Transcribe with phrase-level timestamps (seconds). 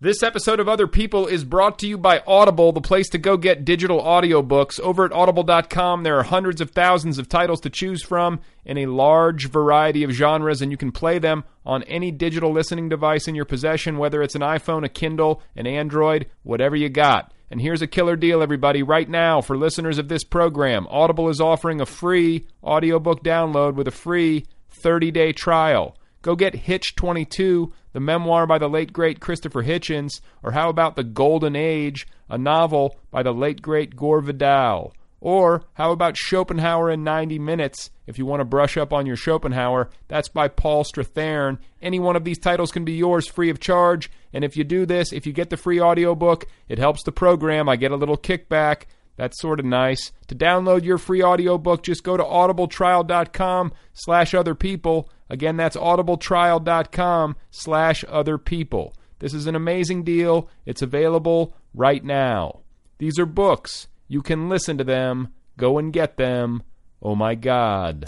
[0.00, 3.36] This episode of Other People is brought to you by Audible, the place to go
[3.36, 4.78] get digital audiobooks.
[4.78, 8.86] Over at audible.com, there are hundreds of thousands of titles to choose from in a
[8.86, 13.34] large variety of genres, and you can play them on any digital listening device in
[13.34, 17.34] your possession, whether it's an iPhone, a Kindle, an Android, whatever you got.
[17.50, 18.84] And here's a killer deal, everybody.
[18.84, 23.88] Right now, for listeners of this program, Audible is offering a free audiobook download with
[23.88, 25.97] a free 30 day trial.
[26.22, 30.96] Go get Hitch 22, the memoir by the late great Christopher Hitchens, or how about
[30.96, 34.92] The Golden Age, a novel by the late great Gore Vidal?
[35.20, 37.90] Or how about Schopenhauer in 90 Minutes?
[38.06, 41.58] If you want to brush up on your Schopenhauer, that's by Paul Strathern.
[41.82, 44.10] Any one of these titles can be yours free of charge.
[44.32, 47.68] And if you do this, if you get the free audiobook, it helps the program.
[47.68, 48.84] I get a little kickback.
[49.18, 50.12] That's sort of nice.
[50.28, 55.10] To download your free audiobook, just go to audibletrial.com slash other people.
[55.28, 58.94] Again, that's audibletrial.com slash other people.
[59.18, 60.48] This is an amazing deal.
[60.64, 62.60] It's available right now.
[62.98, 63.88] These are books.
[64.06, 65.28] You can listen to them.
[65.56, 66.62] Go and get them.
[67.02, 68.04] Oh my God.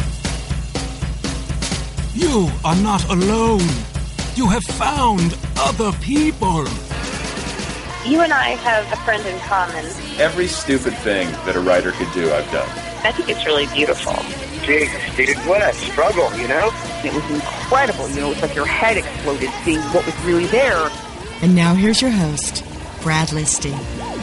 [2.14, 3.68] You are not alone.
[4.36, 6.66] You have found other people.
[8.06, 9.84] You and I have a friend in common.
[10.18, 12.68] Every stupid thing that a writer could do, I've done.
[13.04, 14.14] I think it's really beautiful.
[14.64, 16.70] Dude, dude, what a struggle, you know?
[17.04, 18.08] It was incredible.
[18.08, 20.88] You know, it's like your head exploded seeing what was really there.
[21.42, 22.64] And now here's your host,
[23.02, 23.72] Brad Listi.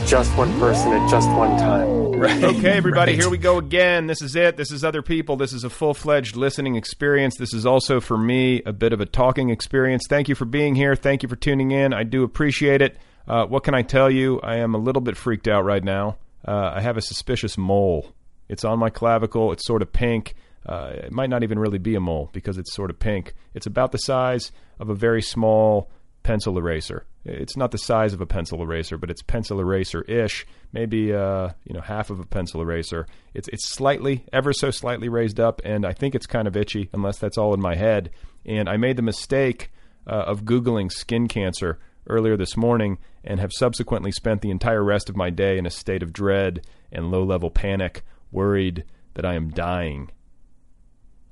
[0.07, 2.13] Just one person at just one time.
[2.13, 2.43] Right.
[2.43, 3.21] Okay, everybody, right.
[3.21, 4.07] here we go again.
[4.07, 4.57] This is it.
[4.57, 5.35] This is other people.
[5.37, 7.37] This is a full fledged listening experience.
[7.37, 10.05] This is also for me a bit of a talking experience.
[10.09, 10.95] Thank you for being here.
[10.95, 11.93] Thank you for tuning in.
[11.93, 12.97] I do appreciate it.
[13.27, 14.39] Uh, what can I tell you?
[14.41, 16.17] I am a little bit freaked out right now.
[16.47, 18.13] Uh, I have a suspicious mole.
[18.47, 19.51] It's on my clavicle.
[19.51, 20.35] It's sort of pink.
[20.65, 23.33] Uh, it might not even really be a mole because it's sort of pink.
[23.53, 25.89] It's about the size of a very small
[26.23, 27.05] pencil eraser.
[27.25, 30.45] It's not the size of a pencil eraser, but it's pencil eraser ish.
[30.71, 33.07] Maybe uh, you know half of a pencil eraser.
[33.33, 36.89] It's it's slightly, ever so slightly raised up, and I think it's kind of itchy,
[36.93, 38.11] unless that's all in my head.
[38.45, 39.71] And I made the mistake
[40.05, 41.79] uh, of googling skin cancer
[42.09, 45.71] earlier this morning and have subsequently spent the entire rest of my day in a
[45.71, 50.11] state of dread and low level panic, worried that I am dying.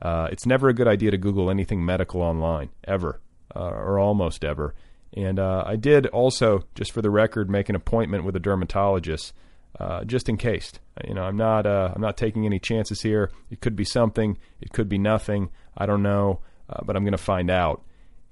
[0.02, 3.22] Uh, it's never a good idea to Google anything medical online, ever,
[3.56, 4.76] uh, or almost ever.
[5.14, 9.34] And uh, I did also, just for the record, make an appointment with a dermatologist,
[9.80, 10.74] uh, just in case.
[11.08, 13.32] You know, I'm not, uh, I'm not taking any chances here.
[13.50, 15.50] It could be something, it could be nothing.
[15.78, 17.84] I don't know, uh, but I'm going to find out.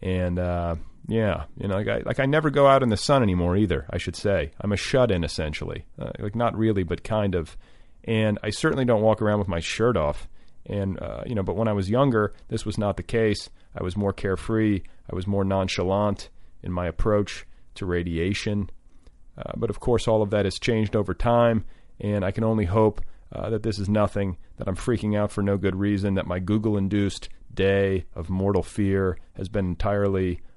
[0.02, 0.38] And
[1.08, 3.86] yeah, you know, like I, like I never go out in the sun anymore either.
[3.90, 7.58] I should say I'm a shut-in essentially, uh, like not really, but kind of.
[8.06, 10.28] And I certainly don't walk around with my shirt off.
[10.66, 13.50] And uh, you know, but when I was younger, this was not the case.
[13.76, 14.82] I was more carefree.
[15.12, 16.30] I was more nonchalant
[16.62, 18.70] in my approach to radiation.
[19.38, 21.66] Uh, but of course, all of that has changed over time,
[22.00, 23.02] and I can only hope
[23.32, 26.40] uh, that this is nothing, that I'm freaking out for no good reason, that my
[26.40, 30.42] Google induced day of mortal fear has been entirely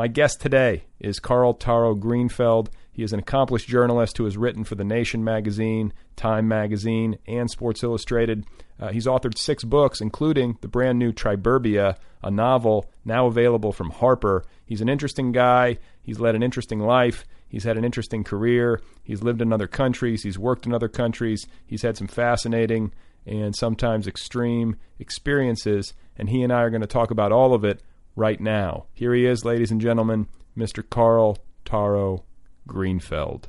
[0.00, 2.68] My guest today is Carl Taro Greenfeld.
[2.90, 7.50] He is an accomplished journalist who has written for The Nation magazine, Time magazine, and
[7.50, 8.46] Sports Illustrated.
[8.80, 13.90] Uh, he's authored six books, including the brand new Triburbia, a novel now available from
[13.90, 14.42] Harper.
[14.64, 15.76] He's an interesting guy.
[16.00, 17.26] He's led an interesting life.
[17.46, 18.80] He's had an interesting career.
[19.02, 20.22] He's lived in other countries.
[20.22, 21.46] He's worked in other countries.
[21.66, 22.92] He's had some fascinating
[23.26, 25.92] and sometimes extreme experiences.
[26.16, 27.82] And he and I are going to talk about all of it
[28.20, 28.84] right now.
[28.92, 30.88] Here he is, ladies and gentlemen, Mr.
[30.88, 32.22] Carl Taro
[32.68, 33.44] Greenfeld.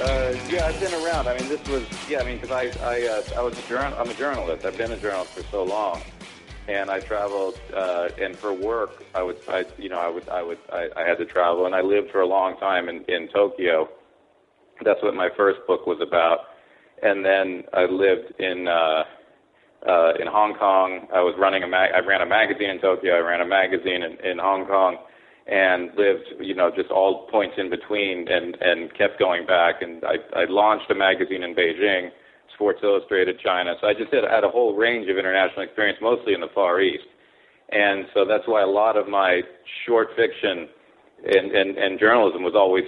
[0.00, 1.28] Uh, yeah, I've been around.
[1.28, 2.20] I mean, this was yeah.
[2.20, 3.96] I mean, because I I uh, I was a journal.
[3.98, 4.64] I'm a journalist.
[4.64, 6.00] I've been a journalist for so long,
[6.68, 7.60] and I traveled.
[7.74, 11.02] Uh, and for work, I would I you know I would I would I, I
[11.02, 13.90] had to travel, and I lived for a long time in in Tokyo.
[14.82, 16.38] That's what my first book was about,
[17.02, 18.68] and then I lived in.
[18.68, 19.04] Uh,
[19.86, 21.06] uh, in Hong Kong.
[21.14, 23.14] I was running a mag- I ran a magazine in Tokyo.
[23.14, 24.96] I ran a magazine in, in Hong Kong,
[25.46, 29.82] and lived you know just all points in between, and and kept going back.
[29.82, 32.10] And I, I launched a magazine in Beijing,
[32.54, 33.74] Sports Illustrated China.
[33.80, 36.80] So I just had, had a whole range of international experience, mostly in the Far
[36.80, 37.06] East.
[37.70, 39.42] And so that's why a lot of my
[39.86, 40.68] short fiction
[41.24, 42.84] and, and, and journalism was always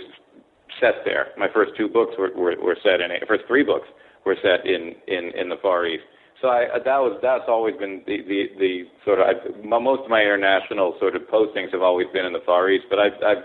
[0.81, 1.29] set there.
[1.37, 3.89] My first two books were, were, were set in, first three books
[4.25, 6.05] were set in, in, in the Far East.
[6.41, 8.73] So I, that was that's always been the the, the
[9.05, 12.45] sort of I've, most of my international sort of postings have always been in the
[12.47, 13.45] Far East, but I've I've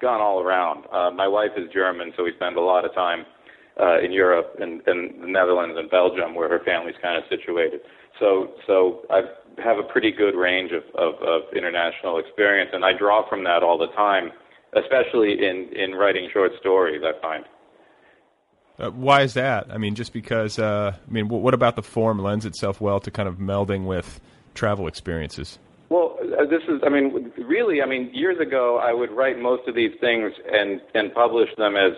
[0.00, 0.84] gone all around.
[0.92, 3.26] Uh, my wife is German, so we spend a lot of time
[3.78, 7.80] uh, in Europe and, and the Netherlands and Belgium, where her family's kind of situated.
[8.18, 9.20] So so I
[9.62, 13.62] have a pretty good range of, of, of international experience, and I draw from that
[13.62, 14.30] all the time,
[14.76, 17.02] especially in in writing short stories.
[17.04, 17.44] I find.
[18.80, 19.66] Uh, why is that?
[19.70, 20.58] I mean, just because.
[20.58, 23.84] Uh, I mean, w- what about the form lends itself well to kind of melding
[23.84, 24.20] with
[24.54, 25.58] travel experiences?
[25.90, 26.80] Well, uh, this is.
[26.84, 27.82] I mean, really.
[27.82, 31.76] I mean, years ago, I would write most of these things and and publish them
[31.76, 31.92] as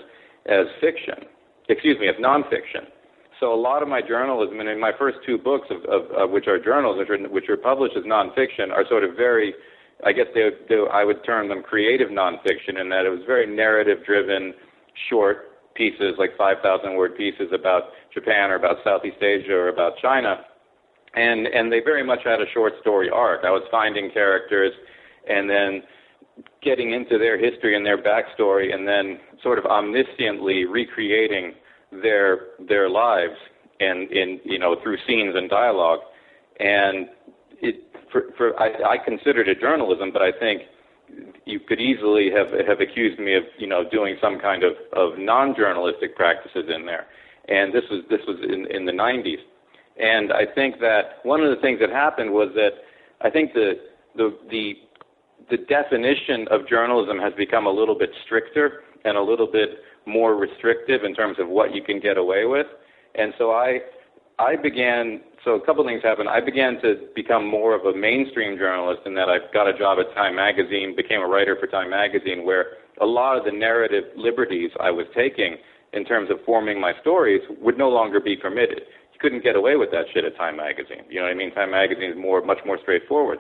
[0.47, 1.27] as fiction.
[1.69, 2.87] Excuse me, as nonfiction.
[3.39, 6.31] So a lot of my journalism, and in my first two books, of, of, of
[6.31, 9.55] which are journals, which are which are published as nonfiction, are sort of very.
[10.05, 13.47] I guess they, they I would term them creative nonfiction, in that it was very
[13.47, 14.53] narrative-driven,
[15.09, 20.45] short pieces, like 5,000 word pieces about Japan or about Southeast Asia or about China.
[21.15, 23.45] And, and they very much had a short story arc.
[23.45, 24.73] I was finding characters
[25.29, 25.83] and then
[26.63, 31.53] getting into their history and their backstory and then sort of omnisciently recreating
[31.91, 33.37] their, their lives
[33.81, 36.01] and in, you know, through scenes and dialogue.
[36.61, 37.09] And
[37.61, 40.63] it, for, for, I, I considered it journalism, but I think
[41.45, 45.19] you could easily have have accused me of you know doing some kind of of
[45.19, 47.07] non-journalistic practices in there,
[47.49, 49.41] and this was this was in in the 90s,
[49.99, 52.71] and I think that one of the things that happened was that
[53.21, 53.75] I think the
[54.17, 54.75] the the
[55.51, 59.71] the definition of journalism has become a little bit stricter and a little bit
[60.07, 62.67] more restrictive in terms of what you can get away with,
[63.15, 63.81] and so I
[64.43, 66.29] I began, so a couple things happened.
[66.29, 69.99] I began to become more of a mainstream journalist in that I got a job
[70.01, 74.05] at Time Magazine, became a writer for Time Magazine, where a lot of the narrative
[74.17, 75.57] liberties I was taking
[75.93, 78.83] in terms of forming my stories would no longer be permitted.
[79.13, 81.05] You couldn't get away with that shit at Time Magazine.
[81.09, 81.55] You know what I mean?
[81.55, 83.39] Time Magazine is more, much more straightforward.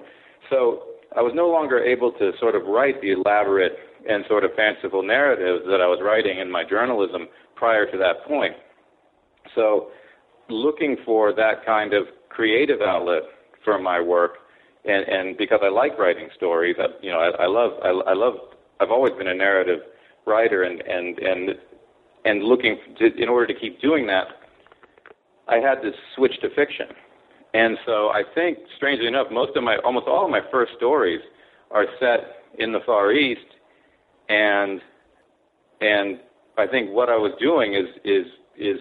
[0.50, 0.84] So
[1.16, 3.72] I was no longer able to sort of write the elaborate
[4.08, 8.24] and sort of fanciful narratives that I was writing in my journalism prior to that
[8.28, 8.54] point.
[9.54, 9.90] So
[10.52, 13.22] looking for that kind of creative outlet
[13.64, 14.38] for my work,
[14.84, 18.14] and and because I like writing stories, I, you know, I, I love I, I
[18.14, 18.34] love
[18.80, 19.80] I've always been a narrative
[20.26, 21.50] writer, and and and
[22.24, 24.26] and looking to, in order to keep doing that,
[25.48, 26.86] I had to switch to fiction.
[27.54, 31.20] And so I think, strangely enough, most of my, almost all of my first stories
[31.70, 32.20] are set
[32.58, 33.40] in the Far East,
[34.28, 34.80] and
[35.80, 36.20] and
[36.56, 38.78] I think what I was doing is is is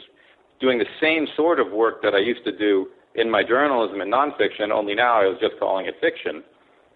[0.61, 4.11] doing the same sort of work that I used to do in my journalism and
[4.11, 4.71] nonfiction.
[4.71, 6.43] Only now I was just calling it fiction.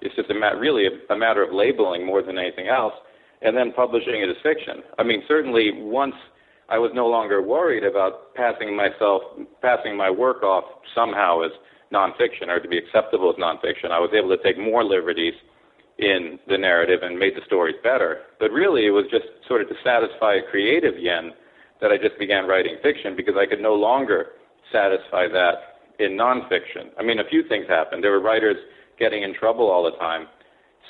[0.02, 2.94] It's just a ma- really a, a matter of labeling more than anything else,
[3.42, 4.84] and then publishing it as fiction.
[4.98, 6.16] I mean, certainly once
[6.70, 9.22] I was no longer worried about passing myself,
[9.62, 10.64] passing my work off
[10.96, 11.52] somehow as
[11.94, 13.92] nonfiction or to be acceptable as nonfiction.
[13.92, 15.34] I was able to take more liberties
[15.98, 18.24] in the narrative and made the stories better.
[18.40, 21.32] But really, it was just sort of to satisfy a creative yen
[21.86, 24.34] that I just began writing fiction because I could no longer
[24.72, 26.90] satisfy that in nonfiction.
[26.98, 28.04] I mean, a few things happened.
[28.04, 28.58] There were writers
[28.98, 30.26] getting in trouble all the time,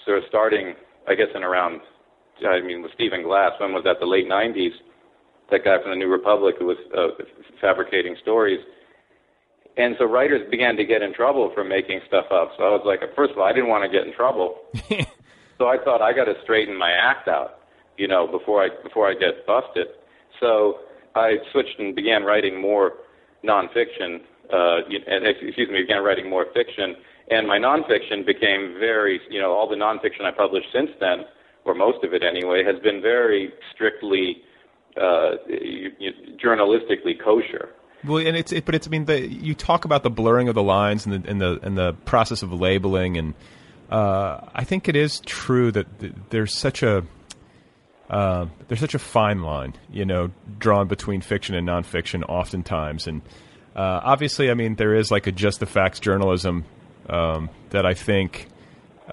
[0.06, 0.74] sort of starting,
[1.06, 1.82] I guess, in around,
[2.48, 4.72] I mean, with Stephen Glass, when was that, the late 90s?
[5.52, 7.22] That guy from the New Republic who was uh,
[7.60, 8.60] fabricating stories
[9.78, 12.52] and so writers began to get in trouble for making stuff up.
[12.58, 14.60] So I was like, first of all, I didn't want to get in trouble.
[15.58, 17.60] so I thought I got to straighten my act out,
[17.98, 19.88] you know, before I before I get busted.
[20.40, 20.80] So
[21.16, 22.94] I switched and began writing more
[23.44, 24.22] nonfiction.
[24.52, 26.96] Uh, and excuse me, began writing more fiction,
[27.32, 31.26] and my nonfiction became very, you know, all the nonfiction I published since then,
[31.64, 34.44] or most of it anyway, has been very strictly
[34.98, 35.38] uh,
[36.38, 37.70] journalistically kosher.
[38.06, 40.56] Well, and it's it, but it's I mean the you talk about the blurring of
[40.56, 43.34] the lines and the and the and the process of labeling, and
[43.90, 45.88] uh, I think it is true that
[46.30, 47.04] there's such a
[48.10, 53.22] uh, there's such a fine line, you know, drawn between fiction and nonfiction, oftentimes, and
[53.76, 56.66] uh, obviously, I mean, there is like a just the facts journalism
[57.10, 58.48] um, that I think.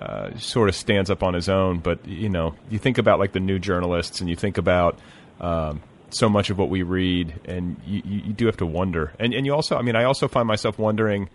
[0.00, 3.32] Uh, sort of stands up on his own, but you know, you think about like
[3.32, 4.98] the new journalists, and you think about
[5.38, 9.12] um, so much of what we read, and you, you, do have to wonder.
[9.18, 11.28] And and you also, I mean, I also find myself wondering,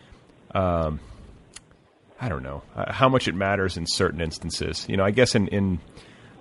[0.55, 0.99] um,
[2.19, 4.85] I don't know uh, how much it matters in certain instances.
[4.89, 5.79] You know, I guess in in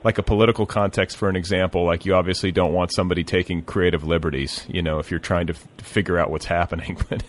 [0.07, 4.05] like a political context, for an example, like you obviously don't want somebody taking creative
[4.05, 4.65] liberties.
[4.69, 6.97] You know, if you're trying to, f- figure out what's happening.
[7.11, 7.25] but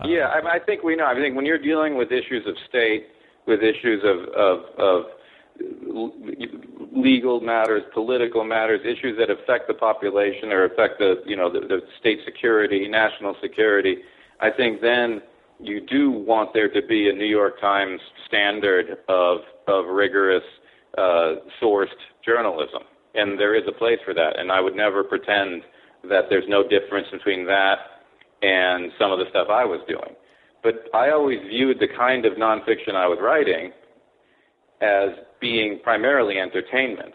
[0.00, 1.06] uh, yeah, I, I think we know.
[1.06, 3.06] I think when you're dealing with issues of state,
[3.46, 5.04] with issues of of, of
[6.92, 11.60] legal matters, political matters, issues that affect the population or affect the you know the,
[11.60, 13.96] the state security, national security,
[14.40, 15.22] I think then
[15.58, 20.44] you do want there to be a New York Times standard of of rigorous
[20.98, 21.88] uh, sourced
[22.24, 22.82] journalism,
[23.14, 24.38] and there is a place for that.
[24.38, 25.62] And I would never pretend
[26.08, 27.78] that there's no difference between that
[28.42, 30.14] and some of the stuff I was doing.
[30.62, 33.72] But I always viewed the kind of nonfiction I was writing
[34.80, 35.10] as
[35.40, 37.14] being primarily entertainment.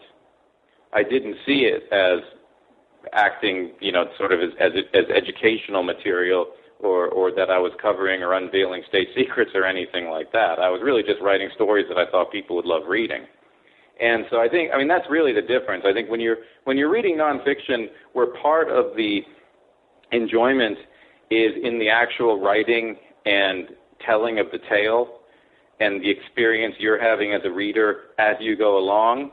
[0.92, 2.20] I didn't see it as
[3.12, 6.48] acting, you know, sort of as, as, as educational material
[6.80, 10.58] or, or that I was covering or unveiling state secrets or anything like that.
[10.58, 13.26] I was really just writing stories that I thought people would love reading.
[14.00, 15.84] And so I think, I mean, that's really the difference.
[15.86, 19.22] I think when you're when you're reading nonfiction, where part of the
[20.12, 20.78] enjoyment
[21.30, 23.68] is in the actual writing and
[24.04, 25.20] telling of the tale,
[25.80, 29.30] and the experience you're having as a reader as you go along,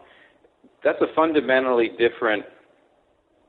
[0.83, 2.43] that's a fundamentally different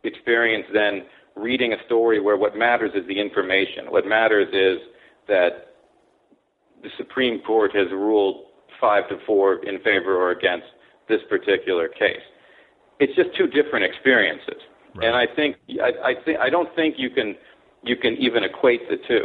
[0.05, 1.03] experience than
[1.37, 3.87] reading a story where what matters is the information.
[3.91, 4.79] What matters is
[5.27, 5.75] that
[6.83, 8.47] the Supreme Court has ruled
[8.81, 10.67] five to four in favor or against
[11.09, 12.25] this particular case.
[13.01, 14.61] It's just two different experiences,
[14.95, 15.07] right.
[15.07, 17.35] and I think I, I think I don't think you can
[17.83, 19.25] you can even equate the two.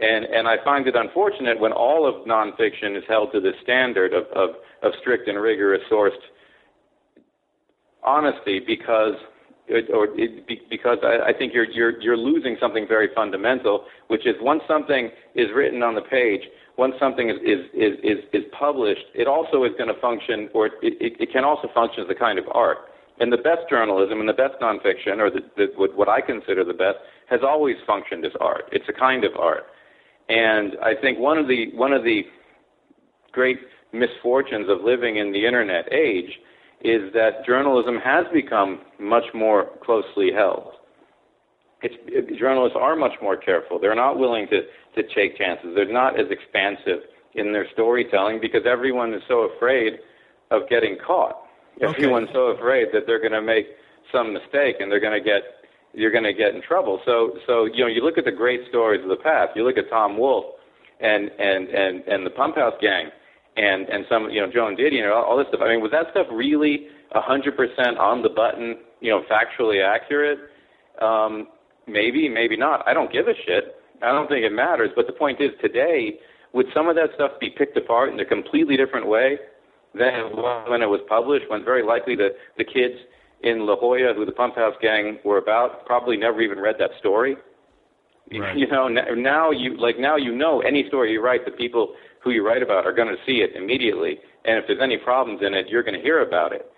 [0.00, 4.12] And, and I find it unfortunate when all of nonfiction is held to the standard
[4.12, 4.50] of, of,
[4.82, 6.10] of strict and rigorous sourced
[8.04, 9.14] honesty because
[9.66, 14.24] it, or it, because I, I think you're, you're, you're losing something very fundamental, which
[14.24, 16.42] is once something is written on the page,
[16.78, 20.66] once something is, is, is, is, is published, it also is going to function, or
[20.66, 22.78] it, it, it can also function as a kind of art.
[23.20, 26.72] And the best journalism and the best nonfiction, or the, the, what, I consider the
[26.72, 28.64] best, has always functioned as art.
[28.70, 29.64] It's a kind of art.
[30.28, 32.22] And I think one of the one of the
[33.32, 33.58] great
[33.92, 36.38] misfortunes of living in the internet age
[36.82, 40.72] is that journalism has become much more closely held.
[41.82, 43.78] It's, it, journalists are much more careful.
[43.80, 44.62] They're not willing to,
[44.98, 45.70] to take chances.
[45.74, 49.94] They're not as expansive in their storytelling because everyone is so afraid
[50.50, 51.36] of getting caught.
[51.76, 51.86] Okay.
[51.86, 53.66] Everyone's so afraid that they're going to make
[54.12, 55.42] some mistake and they're going to get
[55.94, 57.00] you're going to get in trouble.
[57.06, 59.56] So, so you know, you look at the great stories of the past.
[59.56, 60.54] You look at Tom Wolfe
[61.00, 63.10] and and and and the Pump House Gang,
[63.56, 65.60] and and some you know Joan Didion, know, all, all this stuff.
[65.62, 70.38] I mean, was that stuff really a 100% on the button, you know, factually accurate?
[71.00, 71.48] Um,
[71.86, 72.86] maybe, maybe not.
[72.86, 73.76] I don't give a shit.
[74.02, 74.90] I don't think it matters.
[74.94, 76.18] But the point is, today,
[76.52, 79.38] would some of that stuff be picked apart in a completely different way
[79.94, 80.36] than
[80.68, 81.46] when it was published?
[81.48, 82.94] When very likely the the kids
[83.42, 86.90] in La Jolla, who the Pump House Gang were about, probably never even read that
[86.98, 87.36] story.
[88.30, 88.58] Right.
[88.58, 92.30] You know, now you like now you know any story you write, the people who
[92.30, 95.54] you write about are going to see it immediately, and if there's any problems in
[95.54, 96.70] it, you're going to hear about it.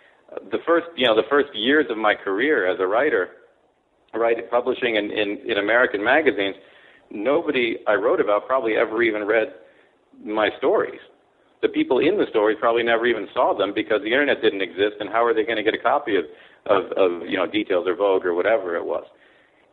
[0.53, 3.31] The first, you know, the first years of my career as a writer,
[4.15, 6.55] writing, publishing in, in in American magazines,
[7.11, 9.55] nobody I wrote about probably ever even read
[10.25, 11.01] my stories.
[11.63, 14.97] The people in the stories probably never even saw them because the internet didn't exist,
[15.01, 16.25] and how are they going to get a copy of
[16.67, 19.05] of, of you know details or Vogue or whatever it was?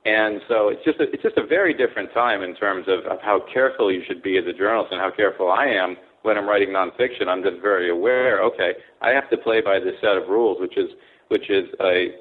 [0.06, 3.20] And so it's just a, it's just a very different time in terms of, of
[3.22, 6.48] how careful you should be as a journalist and how careful I am when I'm
[6.48, 7.28] writing nonfiction.
[7.28, 8.42] I'm just very aware.
[8.44, 10.90] Okay, I have to play by this set of rules, which is
[11.28, 12.16] which is a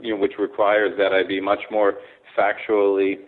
[0.00, 1.94] you know which requires that I be much more
[2.36, 3.18] factually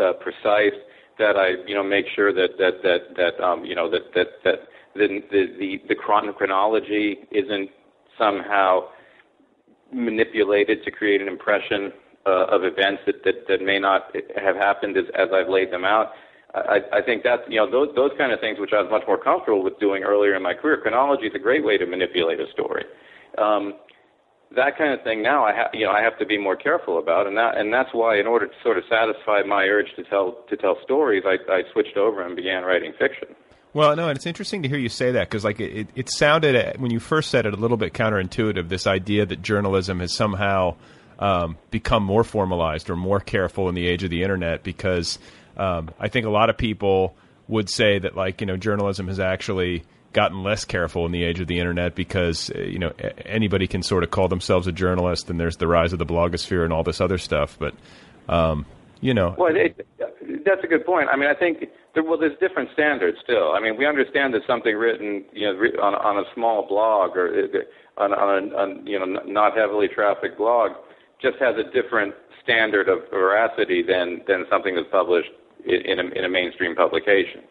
[0.00, 0.76] uh, precise.
[1.18, 4.28] That I you know make sure that that that that um, you know that that
[4.44, 7.70] that the the the, chronology isn't
[8.16, 8.88] somehow
[9.92, 11.92] manipulated to create an impression
[12.26, 15.84] uh, of events that, that, that may not have happened as, as I've laid them
[15.84, 16.12] out.
[16.54, 19.02] I, I think that's you know those those kind of things which I was much
[19.06, 20.80] more comfortable with doing earlier in my career.
[20.80, 22.84] Chronology is a great way to manipulate a story.
[23.36, 23.74] Um,
[24.56, 26.98] that kind of thing now I have you know I have to be more careful
[26.98, 30.04] about, and that and that's why in order to sort of satisfy my urge to
[30.04, 33.28] tell to tell stories, I, I switched over and began writing fiction.
[33.74, 36.56] Well, no, and it's interesting to hear you say that because, like, it, it sounded
[36.56, 38.68] uh, when you first said it a little bit counterintuitive.
[38.68, 40.76] This idea that journalism has somehow
[41.18, 45.18] um, become more formalized or more careful in the age of the internet because
[45.58, 47.14] um, I think a lot of people
[47.46, 51.40] would say that like you know journalism has actually gotten less careful in the age
[51.40, 52.92] of the internet because uh, you know
[53.24, 56.64] anybody can sort of call themselves a journalist and there's the rise of the blogosphere
[56.64, 57.74] and all this other stuff but
[58.28, 58.66] um,
[59.00, 59.34] you know.
[59.38, 59.86] Well it,
[60.44, 61.08] that's a good point.
[61.12, 63.52] I mean i think there, well there's different standards still.
[63.52, 67.28] I mean we understand that something written you know on, on a small blog or
[67.96, 70.72] on, on a on, you know not heavily trafficked blog
[71.20, 75.30] just has a different standard of veracity than than something that's published
[75.66, 77.42] in a, in a mainstream publication.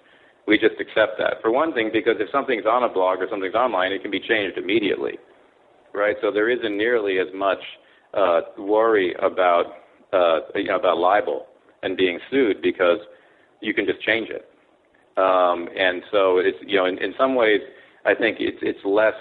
[0.48, 1.42] We just accept that.
[1.42, 4.20] For one thing, because if something's on a blog or something's online, it can be
[4.20, 5.20] changed immediately,
[5.94, 6.16] right?
[6.22, 7.60] So there isn't nearly as much
[8.14, 9.66] uh, worry about
[10.14, 11.48] uh, you know about libel
[11.84, 13.00] and being sued because
[13.60, 14.50] you can just change it.
[15.18, 17.60] Um, and so it's you know in, in some ways
[18.06, 19.16] I think it's it's less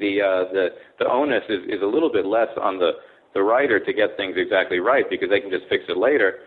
[0.00, 0.68] the uh, the
[0.98, 2.92] the onus is, is a little bit less on the
[3.34, 6.38] the writer to get things exactly right because they can just fix it later.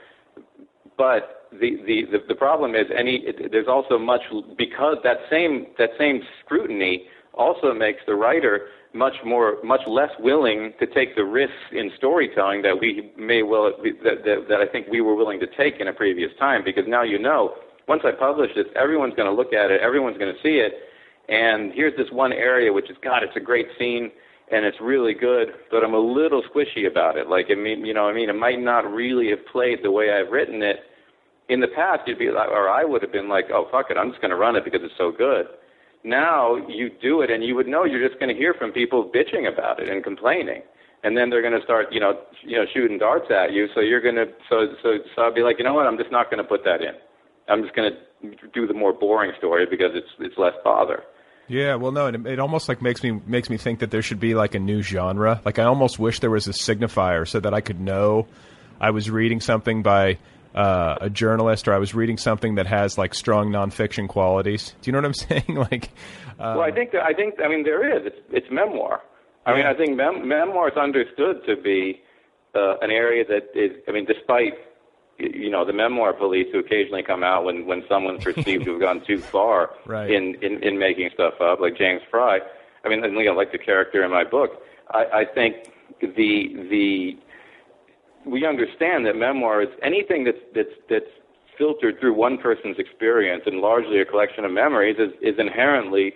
[0.98, 4.22] But the the the, the problem is any it, there's also much
[4.58, 10.74] because that same that same scrutiny also makes the writer much more much less willing
[10.80, 13.72] to take the risks in storytelling that we may well
[14.04, 16.86] that, that that I think we were willing to take in a previous time because
[16.88, 17.56] now you know
[17.88, 20.74] once I publish this everyone's going to look at it everyone's going to see it
[21.30, 24.12] and here's this one area which is God it's a great scene
[24.52, 27.30] and it's really good, but I'm a little squishy about it.
[27.30, 30.12] Like, I mean, you know, I mean, it might not really have played the way
[30.12, 30.78] I've written it.
[31.52, 33.98] In the past, you'd be like, or I would have been like, oh fuck it,
[33.98, 35.46] I'm just going to run it because it's so good.
[36.04, 39.12] Now you do it, and you would know you're just going to hear from people
[39.14, 40.64] bitching about it and complaining,
[41.04, 43.68] and then they're going to start, you know, you know, shooting darts at you.
[43.76, 46.32] So you're to, so so so I'll be like, you know what, I'm just not
[46.32, 46.96] going to put that in.
[47.50, 51.04] I'm just going to do the more boring story because it's it's less bother.
[51.48, 54.20] Yeah, well, no, it, it almost like makes me makes me think that there should
[54.20, 55.42] be like a new genre.
[55.44, 58.28] Like I almost wish there was a signifier so that I could know
[58.80, 60.18] I was reading something by
[60.56, 64.76] uh, a journalist or I was reading something that has like strong nonfiction qualities.
[64.82, 65.14] Do you know what I'm
[65.46, 65.56] saying?
[65.72, 65.90] like,
[66.40, 68.06] uh, well, I think that, I think I mean there is.
[68.06, 69.02] It's, it's memoir.
[69.46, 69.58] I yeah.
[69.58, 72.02] mean, I think mem- memoir is understood to be
[72.56, 73.72] uh, an area that is.
[73.88, 74.54] I mean, despite
[75.18, 78.82] you know the memoir police who occasionally come out when when someone's perceived to have
[78.82, 80.10] gone too far right.
[80.10, 82.40] in, in in making stuff up, like James Frey.
[82.84, 84.62] I mean, and, you know, like the character in my book.
[84.90, 87.18] I, I think the the
[88.26, 91.12] we understand that memoir is anything that's that's that's
[91.58, 96.14] filtered through one person's experience and largely a collection of memories is, is inherently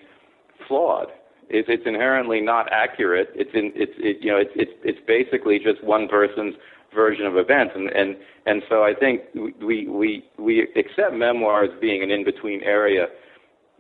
[0.68, 1.08] flawed.
[1.50, 3.30] It's, it's inherently not accurate.
[3.36, 6.56] It's in, it's it, you know it's it's it's basically just one person's
[6.94, 8.16] version of events, and and
[8.46, 9.22] and so I think
[9.62, 13.08] we we we accept memoir as being an in between area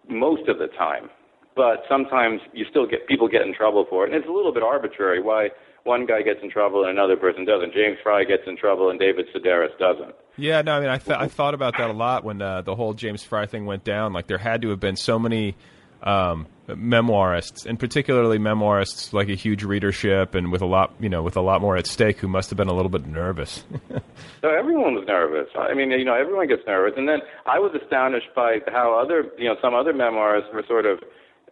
[0.07, 1.09] most of the time,
[1.55, 4.53] but sometimes you still get people get in trouble for it, and it's a little
[4.53, 5.49] bit arbitrary why
[5.85, 7.73] one guy gets in trouble and another person doesn't.
[7.73, 10.15] James Frey gets in trouble and David Sedaris doesn't.
[10.35, 12.75] Yeah, no, I mean I th- I thought about that a lot when uh, the
[12.75, 14.11] whole James Frey thing went down.
[14.11, 15.55] Like there had to have been so many
[16.03, 21.21] um, memoirists, and particularly memoirists like a huge readership and with a lot, you know,
[21.21, 23.63] with a lot more at stake, who must have been a little bit nervous.
[24.41, 25.47] so everyone was nervous.
[25.57, 29.25] I mean, you know, everyone gets nervous, and then I was astonished by how other,
[29.37, 30.99] you know, some other memoirists were sort of,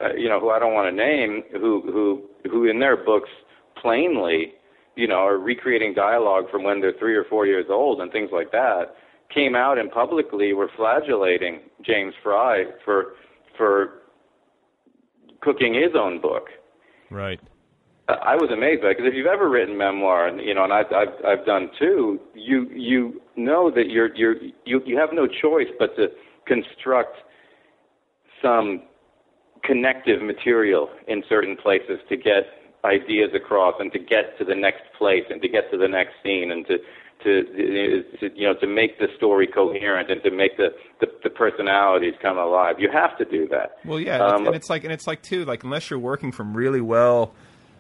[0.01, 3.29] uh, you know, who I don't want to name, who who who in their books
[3.83, 4.53] plainly,
[4.95, 8.29] you know, are recreating dialogue from when they're three or four years old and things
[8.33, 8.95] like that,
[9.31, 13.13] came out and publicly were flagellating James Frey for
[13.57, 14.01] for
[15.41, 16.47] cooking his own book.
[17.11, 17.39] Right.
[18.09, 20.73] I was amazed by it because if you've ever written memoir, and you know, and
[20.73, 25.27] I've, I've I've done too, you you know that you're you're you you have no
[25.27, 26.07] choice but to
[26.45, 27.17] construct
[28.41, 28.83] some
[29.63, 32.43] connective material in certain places to get
[32.85, 36.13] ideas across and to get to the next place and to get to the next
[36.23, 36.77] scene and to
[37.23, 37.43] to,
[38.19, 40.69] to you know to make the story coherent and to make the,
[40.99, 42.75] the, the personalities come alive.
[42.79, 43.77] You have to do that.
[43.85, 46.55] Well, yeah, um, and it's like and it's like too like unless you're working from
[46.55, 47.33] really well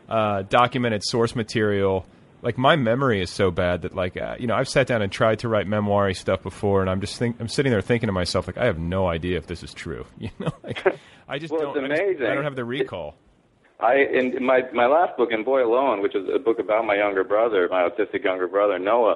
[0.09, 2.05] uh, documented source material.
[2.41, 5.11] Like my memory is so bad that like uh, you know I've sat down and
[5.11, 8.13] tried to write memoiry stuff before, and I'm just think I'm sitting there thinking to
[8.13, 10.05] myself like I have no idea if this is true.
[10.17, 10.85] You know, like
[11.27, 11.77] I just well, don't.
[11.77, 12.05] It's amazing.
[12.05, 13.15] I, just, I don't have the recall.
[13.83, 16.95] I in my my last book, in Boy Alone, which is a book about my
[16.95, 19.15] younger brother, my autistic younger brother Noah.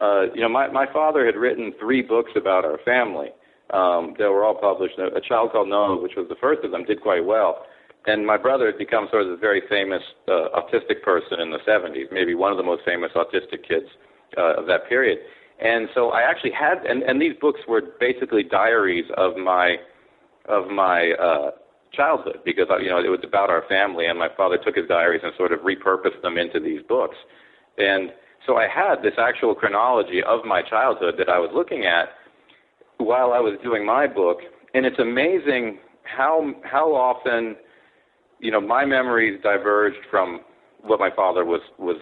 [0.00, 3.28] Uh, you know, my my father had written three books about our family.
[3.72, 4.98] Um, they were all published.
[4.98, 7.66] A, a Child Called Noah, which was the first of them, did quite well.
[8.06, 11.58] And my brother had become sort of this very famous uh, autistic person in the
[11.68, 13.86] 70s, maybe one of the most famous autistic kids
[14.38, 15.18] uh, of that period.
[15.60, 19.76] And so I actually had, and, and these books were basically diaries of my
[20.46, 21.50] of my uh,
[21.92, 25.20] childhood because you know it was about our family, and my father took his diaries
[25.22, 27.16] and sort of repurposed them into these books.
[27.78, 28.12] And
[28.46, 32.10] so I had this actual chronology of my childhood that I was looking at
[32.98, 34.38] while I was doing my book,
[34.74, 37.56] and it's amazing how how often
[38.38, 40.40] you know my memories diverged from
[40.82, 41.96] what my father was was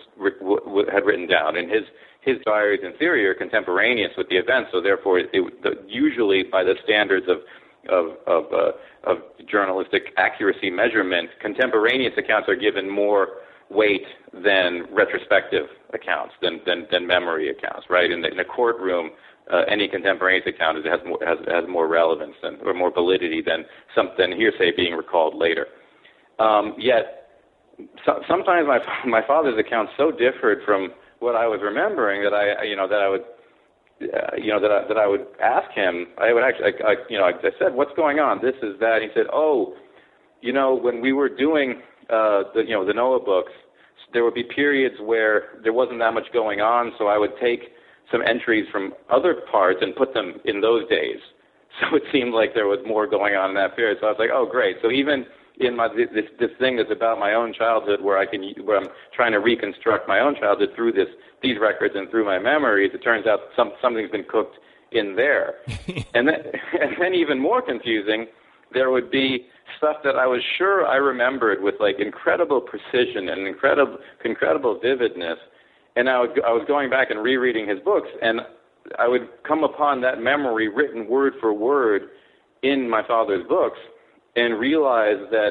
[0.93, 1.85] had written down, and his
[2.21, 6.43] his diaries in theory are contemporaneous with the events, so therefore it, it, the, usually
[6.43, 7.39] by the standards of
[7.89, 8.73] of of, uh,
[9.05, 9.19] of
[9.51, 13.29] journalistic accuracy measurement, contemporaneous accounts are given more
[13.71, 18.11] weight than retrospective accounts, than than, than memory accounts, right?
[18.11, 19.11] In, the, in a courtroom,
[19.53, 23.43] uh, any contemporaneous account is has more, has has more relevance than or more validity
[23.45, 25.67] than some than hearsay being recalled later.
[26.39, 27.31] Um, yet,
[28.05, 32.65] so, sometimes my my father's account so differed from what I was remembering that I
[32.65, 33.25] you know that I would
[34.03, 36.07] uh, you know that I, that I would ask him.
[36.19, 38.41] I would actually, I, I, you know, I, said, "What's going on?
[38.43, 39.75] This is that." He said, "Oh,
[40.41, 43.53] you know, when we were doing uh, the, you know, the Noah books,
[44.13, 47.61] there would be periods where there wasn't that much going on, so I would take
[48.11, 51.19] some entries from other parts and put them in those days.
[51.81, 53.99] So it seemed like there was more going on in that period.
[54.01, 54.79] So I was like, oh, great.
[54.83, 55.27] So even
[55.61, 58.89] in my this this thing that's about my own childhood, where I can where I'm
[59.15, 61.09] trying to reconstruct my own childhood through this
[61.43, 64.57] these records and through my memories, it turns out some something's been cooked
[64.93, 65.57] in there.
[66.15, 66.35] and then
[66.81, 68.27] and then even more confusing,
[68.73, 73.47] there would be stuff that I was sure I remembered with like incredible precision and
[73.47, 75.39] incredible incredible vividness.
[75.97, 78.41] And I, would, I was going back and rereading his books, and
[79.01, 82.03] I would come upon that memory written word for word
[82.63, 83.79] in my father's books,
[84.37, 85.51] and realize that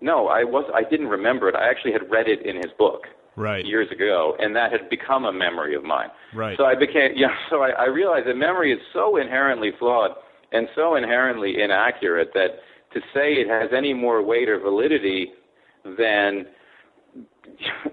[0.00, 1.54] no, I was I didn't remember it.
[1.54, 3.04] I actually had read it in his book
[3.36, 3.64] right.
[3.64, 6.08] years ago, and that had become a memory of mine.
[6.34, 6.56] Right.
[6.56, 7.34] So I became yeah.
[7.50, 10.12] So I, I realized that memory is so inherently flawed
[10.52, 12.60] and so inherently inaccurate that
[12.92, 15.32] to say it has any more weight or validity
[15.98, 16.46] than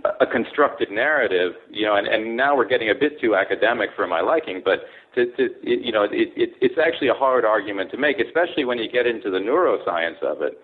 [0.22, 4.08] a constructed narrative, you know, and, and now we're getting a bit too academic for
[4.08, 4.80] my liking, but
[5.16, 8.66] to, to it, you know, it, it, it's actually a hard argument to make, especially
[8.66, 10.60] when you get into the neuroscience of it,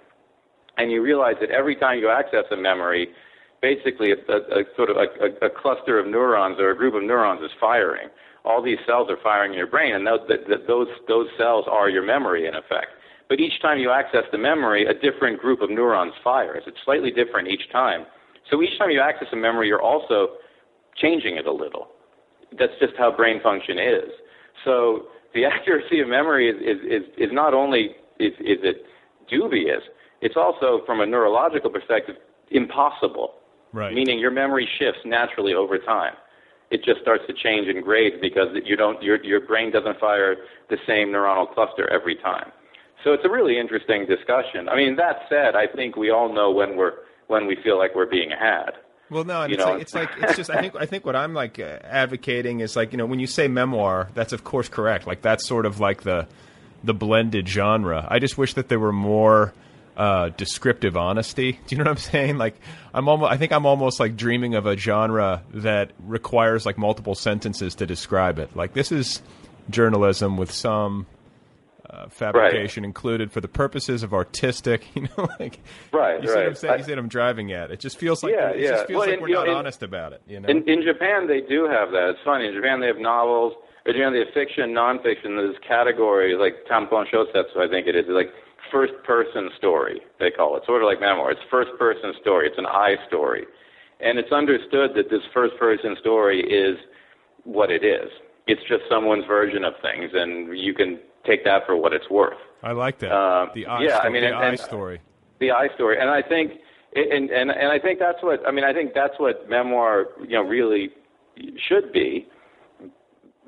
[0.78, 3.10] and you realize that every time you access a memory,
[3.62, 7.04] basically a, a, a sort of a, a, cluster of neurons or a group of
[7.04, 8.08] neurons is firing.
[8.46, 11.90] All these cells are firing in your brain, and those, that, those those cells are
[11.90, 12.96] your memory in effect.
[13.28, 16.64] But each time you access the memory, a different group of neurons fires.
[16.66, 18.06] It's slightly different each time.
[18.50, 20.30] So each time you access a memory, you're also
[20.96, 21.90] changing it a little.
[22.58, 24.10] That's just how brain function is.
[24.66, 28.86] So the accuracy of memory is, is, is, is not only is, is it
[29.30, 29.82] dubious,
[30.22, 32.16] it's also, from a neurological perspective,
[32.52, 33.36] impossible.
[33.72, 33.94] Right.
[33.94, 36.14] Meaning your memory shifts naturally over time.
[36.72, 40.36] It just starts to change in grades because you don't, your, your brain doesn't fire
[40.70, 42.52] the same neuronal cluster every time.
[43.04, 44.68] So it's a really interesting discussion.
[44.68, 46.94] I mean, that said, I think we all know when we're
[47.28, 48.72] when we feel like we're being had.
[49.10, 49.72] Well, no, and it's, know?
[49.72, 52.76] like, it's like it's just I think I think what I'm like uh, advocating is
[52.76, 55.08] like you know when you say memoir, that's of course correct.
[55.08, 56.28] Like that's sort of like the
[56.84, 58.08] the blended genre.
[58.10, 59.54] I just wish that there were more
[59.98, 61.54] uh, descriptive honesty.
[61.68, 62.38] Do you know what I'm saying?
[62.38, 62.56] Like
[62.94, 67.16] I'm almost I think I'm almost like dreaming of a genre that requires like multiple
[67.16, 68.56] sentences to describe it.
[68.56, 69.22] Like this is
[69.70, 71.06] journalism with some
[71.90, 75.60] uh, fabrication included for the purposes of artistic, you know, like
[75.92, 76.74] Right, you see what I'm saying?
[76.74, 77.72] I- you see what I'm driving at?
[77.72, 78.70] It just feels like Yeah, it yeah.
[78.72, 80.22] just feels Well, like and, we're you know, not in- honest about it.
[80.28, 82.10] You know, In, in Japan, they do have that.
[82.12, 82.48] It's funny.
[82.48, 83.54] In Japan, they have novels.
[83.86, 85.40] Or Japan, they have fiction, nonfiction.
[85.40, 88.06] There's categories like tanpen shosetsu, I think it is.
[88.08, 88.30] It's like
[88.72, 90.64] first-person story, they call it.
[90.66, 91.32] Sort of like memoir.
[91.32, 92.48] It's first-person story.
[92.48, 93.46] It's an I story.
[94.00, 96.78] And it's understood that this first-person story is
[97.44, 98.10] what it is.
[98.48, 101.00] It's just someone's version of things, and you can
[101.30, 102.38] take that for what it's worth.
[102.64, 103.12] I like that.
[103.16, 105.02] Um, the I yeah, story, I mean, the and- I and- story.
[105.40, 106.54] the I story, and I think,
[106.96, 108.66] and and and I think that's what I mean.
[108.66, 110.90] I think that's what memoir, you know, really
[111.68, 112.28] should be.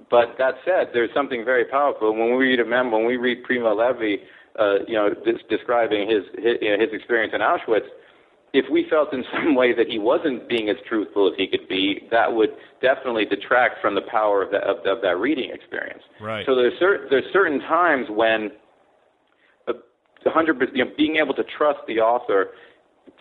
[0.09, 3.43] But that said, there's something very powerful when we read a mem when we read
[3.43, 4.23] Primo Levi,
[4.59, 7.87] uh, you know, des- describing his his, you know, his experience in Auschwitz.
[8.53, 11.67] If we felt in some way that he wasn't being as truthful as he could
[11.67, 12.49] be, that would
[12.81, 16.03] definitely detract from the power of that of, of that reading experience.
[16.19, 16.45] Right.
[16.45, 18.51] So there's certain there's certain times when
[19.67, 19.73] uh,
[20.25, 22.51] a hundred percent, you know, being able to trust the author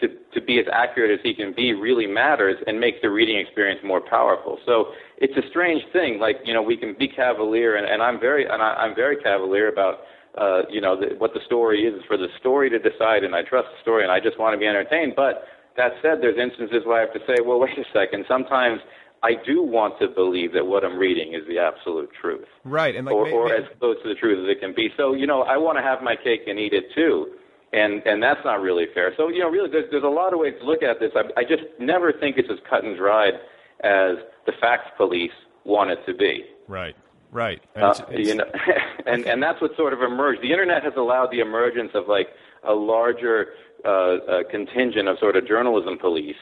[0.01, 3.39] to to be as accurate as he can be really matters and makes the reading
[3.39, 4.59] experience more powerful.
[4.67, 6.19] So it's a strange thing.
[6.19, 9.17] Like you know, we can be cavalier, and, and I'm very and I, I'm very
[9.17, 10.01] cavalier about
[10.39, 13.43] uh, you know the, what the story is for the story to decide, and I
[13.43, 15.15] trust the story, and I just want to be entertained.
[15.17, 15.45] But
[15.77, 18.25] that said, there's instances where I have to say, well, wait a second.
[18.29, 18.81] Sometimes
[19.23, 23.07] I do want to believe that what I'm reading is the absolute truth Right, and
[23.07, 24.91] like or, or as close to the truth as it can be.
[24.97, 27.35] So you know, I want to have my cake and eat it too,
[27.73, 29.13] and and that's not really fair.
[29.17, 31.13] So you know, really, there's there's a lot of ways to look at this.
[31.15, 33.35] I, I just never think it's as cut and dried
[33.83, 34.17] as
[34.47, 35.33] the facts police
[35.65, 36.45] want it to be.
[36.69, 36.97] right,
[37.31, 37.61] right.
[37.75, 38.45] And Uh, it's- it's- you know,
[39.07, 40.43] and and that's what sort of emerged.
[40.43, 42.29] The internet has allowed the emergence of like
[42.65, 46.37] a larger uh, uh, contingent of sort of journalism police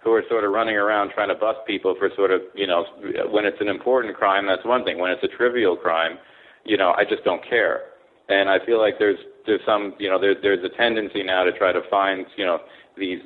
[0.00, 2.84] who are sort of running around trying to bust people for sort of you know
[3.30, 4.98] when it's an important crime that's one thing.
[4.98, 6.18] When it's a trivial crime,
[6.64, 7.82] you know I just don't care.
[8.28, 11.52] And I feel like there's there's some you know there, there's a tendency now to
[11.52, 12.60] try to find you know
[12.98, 13.20] these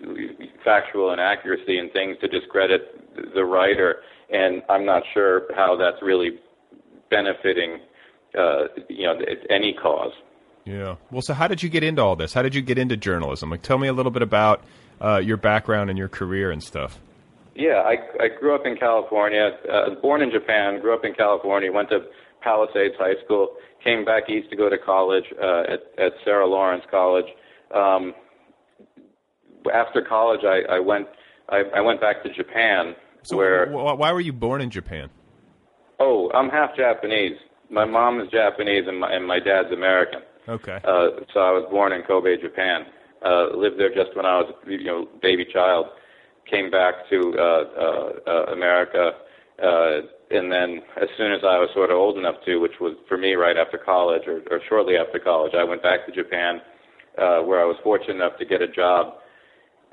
[0.65, 4.03] factual inaccuracy and things to discredit the writer.
[4.31, 6.39] And I'm not sure how that's really
[7.11, 7.81] benefiting
[8.39, 9.19] uh, you know
[9.51, 10.13] any cause.
[10.65, 10.97] Yeah.
[11.13, 12.33] Well, so how did you get into all this?
[12.35, 13.51] How did you get into journalism?
[13.51, 14.65] Like, tell me a little bit about
[15.01, 16.99] uh, your background and your career and stuff.
[17.55, 19.57] Yeah, I I grew up in California.
[19.71, 21.73] Uh, born in Japan, grew up in California.
[21.73, 22.01] Went to
[22.43, 23.57] Palisades High School.
[23.83, 27.27] Came back east to go to college uh, at at Sarah Lawrence College.
[27.75, 28.15] Um,
[29.73, 31.07] after college, I, I went
[31.49, 35.09] I, I went back to Japan, So, where why were you born in Japan?
[36.01, 37.37] Oh, I'm half Japanese.
[37.71, 40.21] My mom is Japanese and my and my dad's American.
[40.49, 40.79] Okay.
[40.85, 42.87] Uh, so I was born in Kobe, Japan.
[43.25, 45.87] Uh, lived there just when I was, you know, baby child.
[46.49, 49.11] Came back to uh, uh, uh, America,
[49.61, 52.95] uh, and then as soon as I was sort of old enough to, which was
[53.09, 56.61] for me right after college or, or shortly after college, I went back to Japan,
[57.19, 59.15] uh, where I was fortunate enough to get a job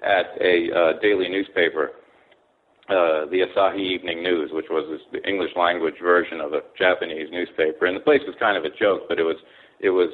[0.04, 1.92] at a uh, daily newspaper,
[2.89, 7.86] uh, the Asahi Evening News, which was the English language version of a Japanese newspaper.
[7.86, 9.38] And the place was kind of a joke, but it was
[9.80, 10.10] it was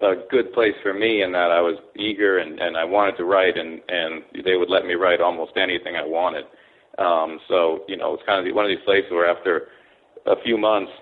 [0.00, 3.24] a good place for me in that I was eager and, and I wanted to
[3.24, 6.44] write, and and they would let me write almost anything I wanted.
[6.98, 9.68] Um, so you know, it was kind of one of these places where after
[10.26, 10.92] a few months,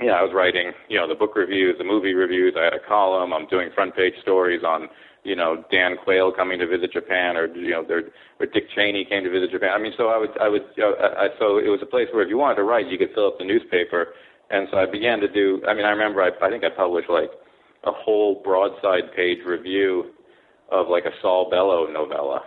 [0.00, 2.54] yeah, I was writing, you know, the book reviews, the movie reviews.
[2.58, 3.32] I had a column.
[3.32, 4.88] I'm doing front page stories on,
[5.24, 8.02] you know, Dan Quayle coming to visit Japan, or you know, there,
[8.40, 9.70] or Dick Cheney came to visit Japan.
[9.74, 11.86] I mean, so I would, I would, you know, I, I, so it was a
[11.86, 14.14] place where if you wanted to write, you could fill up the newspaper.
[14.50, 15.60] And so I began to do.
[15.68, 17.30] I mean, I remember I, I think I published like
[17.84, 20.12] a whole broadside page review
[20.70, 22.42] of like a Saul Bellow novella.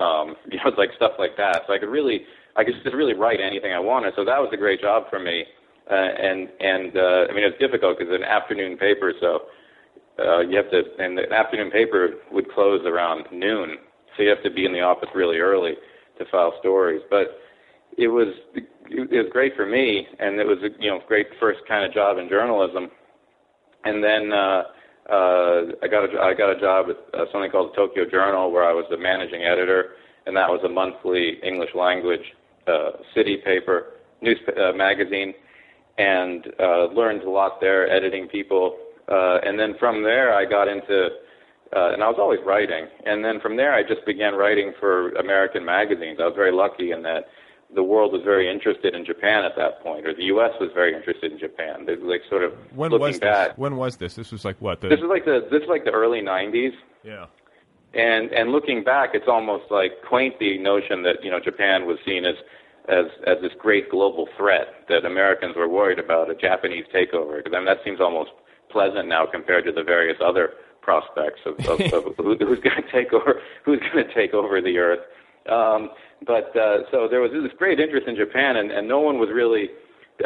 [0.00, 1.62] Um, you know, like stuff like that.
[1.66, 2.22] So I could really,
[2.56, 4.12] I could just really write anything I wanted.
[4.16, 5.44] So that was a great job for me.
[5.90, 9.48] Uh, and and uh, I mean, it's difficult because it's an afternoon paper, so
[10.18, 10.82] uh, you have to.
[10.98, 13.76] And the afternoon paper would close around noon,
[14.16, 15.74] so you have to be in the office really early
[16.18, 17.02] to file stories.
[17.10, 17.38] But
[17.96, 21.60] it was it was great for me, and it was a you know great first
[21.68, 22.90] kind of job in journalism.
[23.84, 24.62] And then uh,
[25.10, 28.50] uh, I got a I got a job at uh, something called the Tokyo Journal,
[28.52, 29.92] where I was the managing editor,
[30.26, 32.24] and that was a monthly English language
[32.66, 35.32] uh, city paper news uh, magazine,
[35.96, 38.76] and uh, learned a lot there, editing people.
[39.08, 41.08] Uh, and then from there, I got into
[41.76, 42.86] uh, and I was always writing.
[43.04, 46.18] And then from there, I just began writing for American magazines.
[46.20, 47.28] I was very lucky in that
[47.74, 50.52] the world was very interested in Japan at that point, or the U.S.
[50.58, 51.84] was very interested in Japan.
[51.84, 53.48] They like sort of When looking was back.
[53.50, 53.58] this?
[53.58, 54.14] When was this?
[54.14, 54.80] This was like what?
[54.80, 56.72] The, This is like the this is like the early '90s.
[57.04, 57.26] yeah.
[57.94, 61.98] And and looking back, it's almost like quaint the notion that you know Japan was
[62.06, 62.36] seen as
[62.88, 67.36] as as this great global threat that Americans were worried about a Japanese takeover.
[67.38, 68.30] Because I mean that seems almost
[68.70, 70.50] pleasant now compared to the various other
[70.82, 74.60] prospects of, of, of who, who's going to take over who's going to take over
[74.60, 75.04] the earth.
[75.48, 75.90] Um,
[76.26, 79.28] but uh, so there was this great interest in Japan, and, and no one was
[79.32, 79.68] really.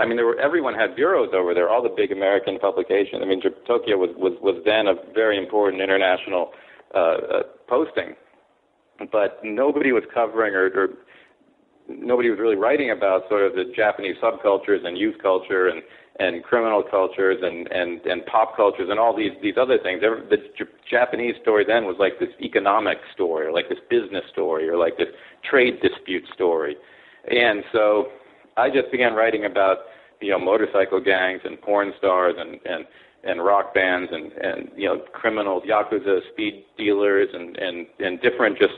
[0.01, 1.69] I mean, there were everyone had bureaus over there.
[1.69, 3.21] All the big American publications.
[3.23, 6.53] I mean, J- Tokyo was was was then a very important international
[6.95, 8.15] uh, uh, posting,
[9.11, 10.89] but nobody was covering or, or
[11.89, 15.83] nobody was really writing about sort of the Japanese subcultures and youth culture and
[16.19, 20.01] and criminal cultures and and and pop cultures and all these these other things.
[20.01, 20.39] The
[20.89, 24.99] Japanese story then was like this economic story, or like this business story, or like
[24.99, 25.09] this
[25.49, 26.77] trade dispute story.
[27.31, 28.09] And so
[28.57, 29.79] I just began writing about
[30.21, 32.85] you know motorcycle gangs and porn stars and and
[33.25, 38.59] and rock bands and and you know criminals, yakuza, speed dealers, and and and different
[38.59, 38.75] just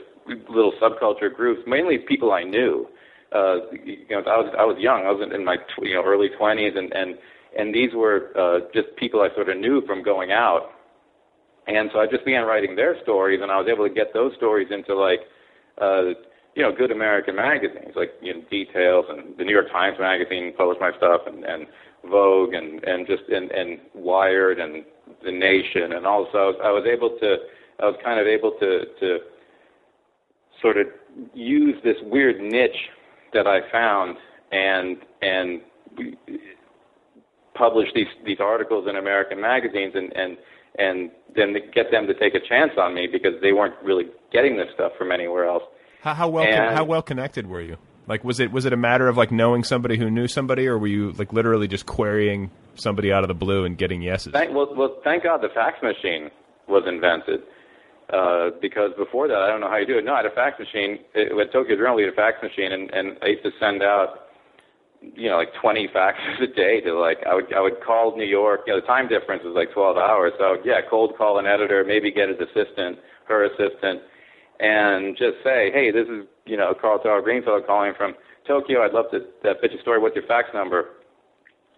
[0.49, 2.87] little subculture groups, mainly people I knew.
[3.31, 5.05] Uh, you know, I was I was young.
[5.05, 7.15] I was in, my tw- you know early twenties, and and
[7.57, 10.71] and these were uh, just people I sort of knew from going out.
[11.67, 14.33] And so I just began writing their stories, and I was able to get those
[14.35, 15.21] stories into like,
[15.81, 16.13] uh,
[16.53, 20.53] you know, good American magazines like you know Details and the New York Times magazine
[20.55, 21.65] published my stuff, and and
[22.09, 24.85] Vogue and and just and and Wired and
[25.23, 27.35] The Nation, and also I was, I was able to
[27.81, 29.19] I was kind of able to to
[30.61, 30.87] sort of
[31.33, 32.89] use this weird niche
[33.35, 34.17] that I found
[34.51, 35.61] and and
[37.53, 40.37] publish these these articles in American magazines and and
[40.77, 44.57] and then get them to take a chance on me because they weren't really getting
[44.57, 45.63] this stuff from anywhere else.
[46.01, 47.77] How, how well And- how well connected were you?
[48.07, 50.77] Like was it was it a matter of like knowing somebody who knew somebody, or
[50.77, 54.31] were you like literally just querying somebody out of the blue and getting yeses?
[54.31, 56.29] Thank, well, well, thank God the fax machine
[56.67, 57.41] was invented.
[58.13, 60.05] Uh, because before that, I don't know how you do it.
[60.05, 60.99] No, I had a fax machine.
[61.15, 63.81] It, at Tokyo Journal, we had a fax machine, and, and I used to send
[63.81, 64.29] out,
[65.01, 68.25] you know, like 20 faxes a day to like, I would, I would call New
[68.25, 68.61] York.
[68.67, 70.33] You know, the time difference was like 12 hours.
[70.37, 74.01] So yeah, cold call an editor, maybe get his assistant, her assistant,
[74.59, 78.13] and just say, hey, this is, you know, Karl Taro Greenfeld calling from
[78.47, 78.85] Tokyo.
[78.85, 79.99] I'd love to uh, pitch a story.
[79.99, 81.01] What's your fax number?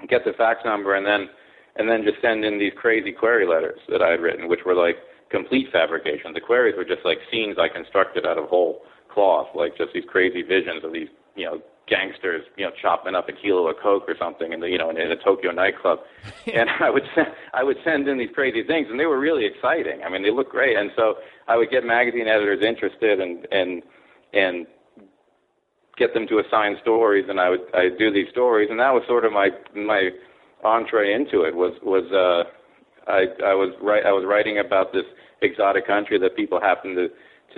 [0.10, 1.30] Get the fax number, and then,
[1.78, 4.76] and then just send in these crazy query letters that I had written, which were
[4.76, 4.98] like
[5.30, 6.34] complete fabrication.
[6.34, 10.06] The queries were just like scenes I constructed out of whole cloth, like just these
[10.08, 14.04] crazy visions of these, you know, gangsters, you know, chopping up a kilo of coke
[14.08, 16.00] or something in the, you know, in, in a Tokyo nightclub.
[16.54, 19.46] and I would send, I would send in these crazy things, and they were really
[19.46, 20.04] exciting.
[20.04, 21.16] I mean, they looked great, and so
[21.48, 23.84] I would get magazine editors interested and and
[24.34, 24.68] and
[25.98, 28.94] get them to assign stories, and I would I would do these stories, and that
[28.94, 30.10] was sort of my my
[30.64, 32.50] entree into it was was uh
[33.08, 35.06] I I was right I was writing about this
[35.42, 37.08] exotic country that people happened to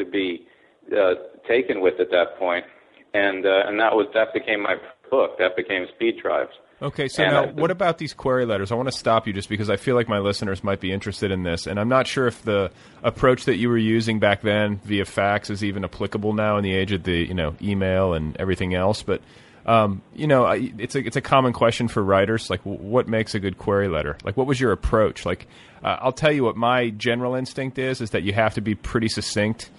[0.04, 0.46] to be
[0.92, 1.14] uh,
[1.48, 2.66] taken with at that point,
[3.14, 4.76] and uh, and that was that became my
[5.10, 5.38] book.
[5.40, 6.52] That became Speed Tribes.
[6.82, 8.72] Okay, so And now I- what about these query letters?
[8.72, 11.30] I want to stop you just because I feel like my listeners might be interested
[11.30, 12.72] in this, and I'm not sure if the
[13.04, 16.74] approach that you were using back then via fax is even applicable now in the
[16.74, 19.04] age of the you know email and everything else.
[19.04, 19.22] But
[19.70, 22.50] um, you know, I, it's a it's a common question for writers.
[22.50, 24.18] Like, w- what makes a good query letter?
[24.24, 25.26] Like, what was your approach?
[25.26, 25.48] Like,
[25.84, 28.76] uh, I'll tell you what my general instinct is: is that you have to be
[28.76, 29.70] pretty succinct.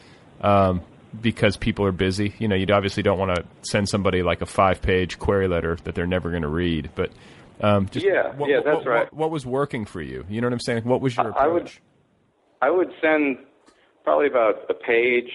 [0.41, 0.81] Um,
[1.21, 4.47] because people are busy, you know, you obviously don't want to send somebody like a
[4.47, 6.89] five-page query letter that they're never going to read.
[6.95, 7.11] But
[7.61, 9.13] um, just Yeah, what, yeah, that's what- right.
[9.13, 10.25] What, what was working for you?
[10.29, 10.85] You know what I'm saying?
[10.85, 11.43] What was your approach?
[11.43, 11.71] I would
[12.63, 13.39] I would send
[14.05, 15.31] probably about a page,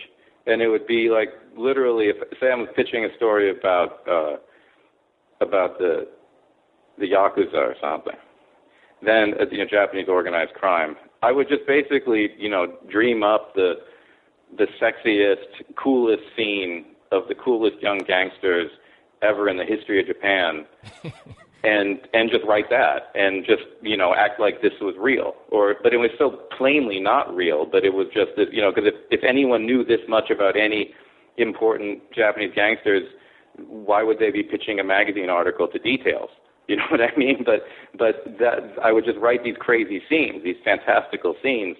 [0.47, 4.37] and it would be like literally if say I'm pitching a story about uh,
[5.41, 6.07] about the
[6.97, 8.15] the yakuza or something,
[9.01, 10.95] then uh, you know Japanese organized crime.
[11.21, 13.75] I would just basically you know dream up the
[14.57, 18.69] the sexiest, coolest scene of the coolest young gangsters
[19.21, 20.65] ever in the history of Japan,
[21.63, 25.75] and and just write that, and just you know act like this was real, or
[25.81, 28.87] but it was so plainly not real, but it was just that you know because
[28.87, 30.93] if if anyone knew this much about any
[31.37, 33.03] important Japanese gangsters,
[33.67, 36.29] why would they be pitching a magazine article to details?
[36.67, 37.43] You know what I mean?
[37.45, 37.61] But
[37.95, 41.77] but that I would just write these crazy scenes, these fantastical scenes,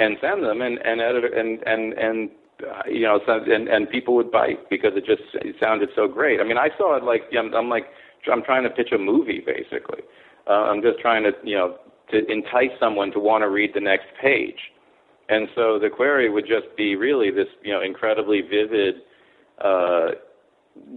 [0.00, 2.30] and send them, and and editor and and and
[2.60, 6.40] uh, you know, and and people would bite because it just it sounded so great.
[6.40, 7.84] I mean, I saw it like I'm, I'm like
[8.32, 10.02] I'm trying to pitch a movie basically.
[10.48, 11.76] Uh, I'm just trying to you know
[12.10, 14.58] to entice someone to want to read the next page,
[15.28, 18.96] and so the query would just be really this you know incredibly vivid.
[19.58, 20.10] Uh,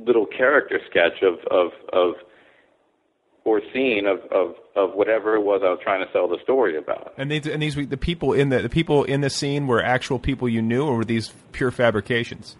[0.05, 2.15] little character sketch of of of
[3.45, 6.77] or scene of, of, of whatever it was I was trying to sell the story
[6.77, 7.13] about.
[7.17, 10.19] And these and these the people in the the people in the scene were actual
[10.19, 12.55] people you knew, or were these pure fabrications?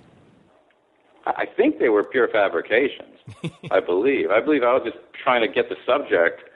[1.25, 3.17] I think they were pure fabrications.
[3.71, 4.31] I believe.
[4.31, 6.48] I believe I was just trying to get the subject.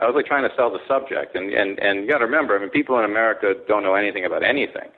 [0.00, 2.56] I was like trying to sell the subject, and and and you got to remember,
[2.56, 4.88] I mean, people in America don't know anything about anything,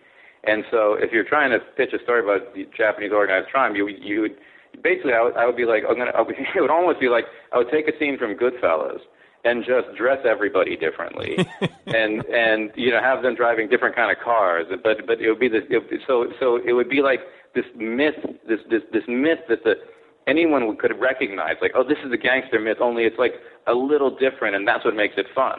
[0.45, 3.89] and so if you're trying to pitch a story about the Japanese organized crime, you
[3.89, 4.37] you would
[4.83, 7.09] basically I would, I would be like I'm gonna I would, it would almost be
[7.09, 9.01] like I would take a scene from Goodfellas
[9.45, 11.37] and just dress everybody differently
[11.87, 14.67] and and you know have them driving different kind of cars.
[14.83, 17.21] But but it would be this it, so so it would be like
[17.55, 18.15] this myth
[18.49, 19.75] this this this myth that the
[20.27, 23.35] anyone could recognize like oh this is a gangster myth only it's like
[23.67, 25.59] a little different and that's what makes it fun.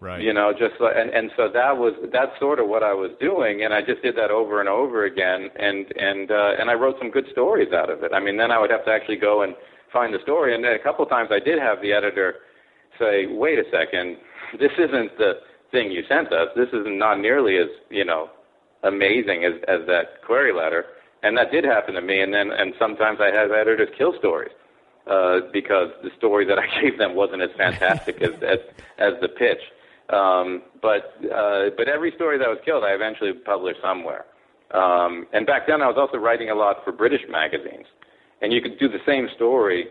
[0.00, 0.22] Right.
[0.22, 3.10] You know just like, and and so that was that's sort of what I was
[3.20, 6.74] doing and I just did that over and over again and and uh and I
[6.74, 8.12] wrote some good stories out of it.
[8.14, 9.54] I mean then I would have to actually go and
[9.92, 12.36] find the story and then a couple of times I did have the editor
[12.98, 14.18] say wait a second
[14.58, 15.40] this isn't the
[15.70, 16.48] thing you sent us.
[16.56, 18.30] This is not nearly as you know
[18.84, 20.84] amazing as as that query letter
[21.22, 24.52] and that did happen to me and then and sometimes I had editors kill stories
[25.06, 28.58] uh because the story that I gave them wasn't as fantastic as as
[28.98, 29.60] as the pitch
[30.10, 34.24] um, but uh, but every story that was killed, I eventually published somewhere.
[34.72, 37.86] Um, and back then, I was also writing a lot for British magazines,
[38.40, 39.86] and you could do the same story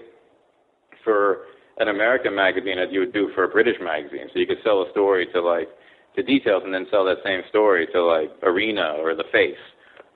[1.04, 1.46] for
[1.78, 4.28] an American magazine as you would do for a British magazine.
[4.34, 5.70] So you could sell a story to like
[6.16, 9.62] to details, and then sell that same story to like Arena or The Face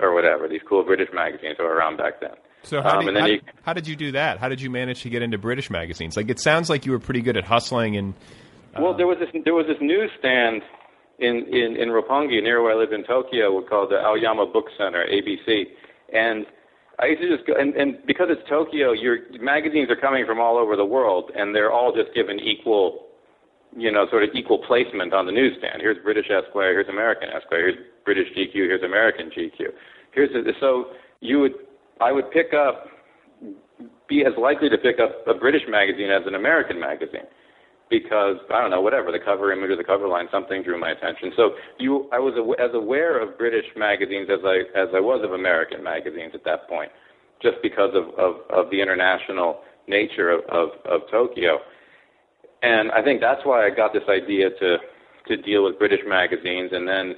[0.02, 2.32] or whatever these cool British magazines that were around back then.
[2.64, 4.38] So how, Um, did, and then how, you- how did you do that?
[4.40, 6.16] How did you manage to get into British magazines?
[6.16, 8.14] Like it sounds like you were pretty good at hustling and
[8.80, 10.62] Well, there was this there was this newsstand
[11.20, 15.06] in in in Roppongi near where I lived in Tokyo called the Aoyama Book Center
[15.06, 15.68] (ABC),
[16.14, 16.46] and
[17.00, 20.40] I used to just go and, and because it's Tokyo, your magazines are coming from
[20.40, 23.08] all over the world, and they're all just given equal,
[23.76, 25.82] you know, sort of equal placement on the newsstand.
[25.82, 29.68] Here's British Esquire, here's American Esquire, here's British GQ, here's American GQ.
[30.12, 30.88] Here's the, so
[31.22, 31.54] you would
[32.02, 32.88] I would pick up
[34.10, 37.26] be as likely to pick up a British magazine as an American magazine
[37.90, 40.92] because I don't know whatever the cover image or the cover line something drew my
[40.92, 41.32] attention.
[41.36, 45.34] So you I was as aware of British magazines as I as I was of
[45.34, 46.92] American magazines at that point,
[47.42, 51.60] just because of of, of the international nature of, of of Tokyo.
[52.62, 54.78] And I think that's why I got this idea to
[55.28, 57.16] to deal with British magazines and then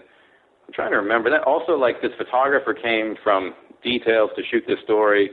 [0.68, 4.80] I'm trying to remember that also like this photographer came from details to shoot this
[4.84, 5.30] story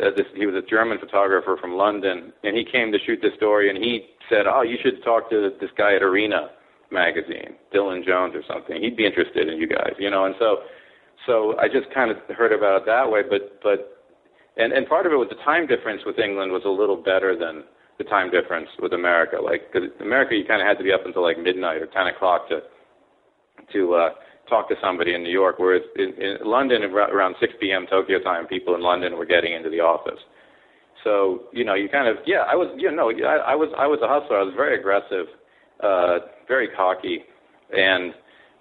[0.00, 3.34] uh, this, he was a German photographer from London, and he came to shoot this
[3.36, 6.50] story, and he said, "Oh, you should talk to this guy at Arena
[6.90, 8.80] magazine, Dylan Jones or something.
[8.80, 10.62] He'd be interested in you guys, you know." And so,
[11.26, 14.00] so I just kind of heard about it that way, but but,
[14.56, 17.36] and and part of it was the time difference with England was a little better
[17.36, 17.64] than
[17.98, 19.36] the time difference with America.
[19.42, 22.06] Like, because America, you kind of had to be up until like midnight or ten
[22.06, 22.60] o'clock to
[23.72, 24.08] to uh,
[24.48, 27.86] talk to somebody in New York, whereas in, in London, ar- around 6 p.m.
[27.88, 30.18] Tokyo time, people in London were getting into the office.
[31.04, 33.86] So you know, you kind of yeah, I was you know, I, I was I
[33.86, 34.38] was a hustler.
[34.38, 35.26] I was very aggressive,
[35.82, 37.24] uh, very cocky,
[37.76, 38.14] and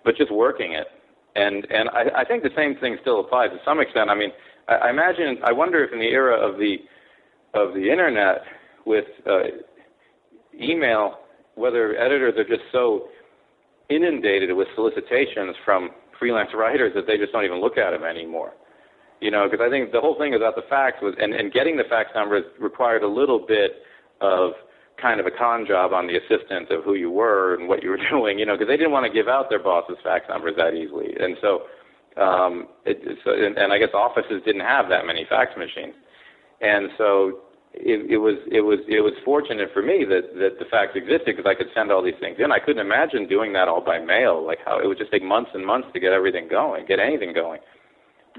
[0.04, 0.88] but just working it.
[1.36, 4.10] And and I, I think the same thing still applies to some extent.
[4.10, 4.32] I mean,
[4.68, 6.78] I, I imagine I wonder if in the era of the
[7.54, 8.42] of the internet
[8.86, 9.40] with uh,
[10.60, 11.20] email,
[11.56, 13.08] whether editors are just so
[13.90, 18.54] inundated with solicitations from freelance writers that they just don't even look at them anymore.
[19.20, 21.78] You know, because I think the whole thing about the fax was, and, and getting
[21.78, 23.84] the fax numbers required a little bit
[24.20, 24.54] of
[25.02, 27.90] kind of a con job on the assistant of who you were and what you
[27.90, 30.54] were doing, you know, because they didn't want to give out their boss's fax numbers
[30.58, 31.14] that easily.
[31.20, 31.64] And so,
[32.22, 35.94] um, it, so and, and I guess offices didn't have that many fax machines.
[36.62, 37.40] And so
[37.74, 41.38] it, it was it was it was fortunate for me that that the fax existed
[41.38, 42.52] because I could send all these things in.
[42.52, 45.52] I couldn't imagine doing that all by mail, like how it would just take months
[45.54, 47.62] and months to get everything going, get anything going.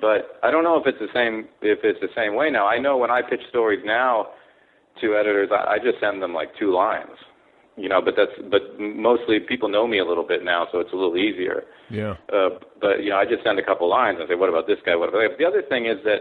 [0.01, 2.69] But I don't know if it's the same if it's the same way now.
[2.69, 4.29] I know when I pitch stories now
[5.01, 7.17] to editors, I, I just send them like two lines,
[7.77, 8.03] you know.
[8.05, 11.17] But that's but mostly people know me a little bit now, so it's a little
[11.17, 11.65] easier.
[11.89, 12.15] yeah.
[12.33, 14.79] Uh, but you know, I just send a couple lines and say, "What about this
[14.85, 14.95] guy?
[14.95, 16.21] What about that?" The other thing is that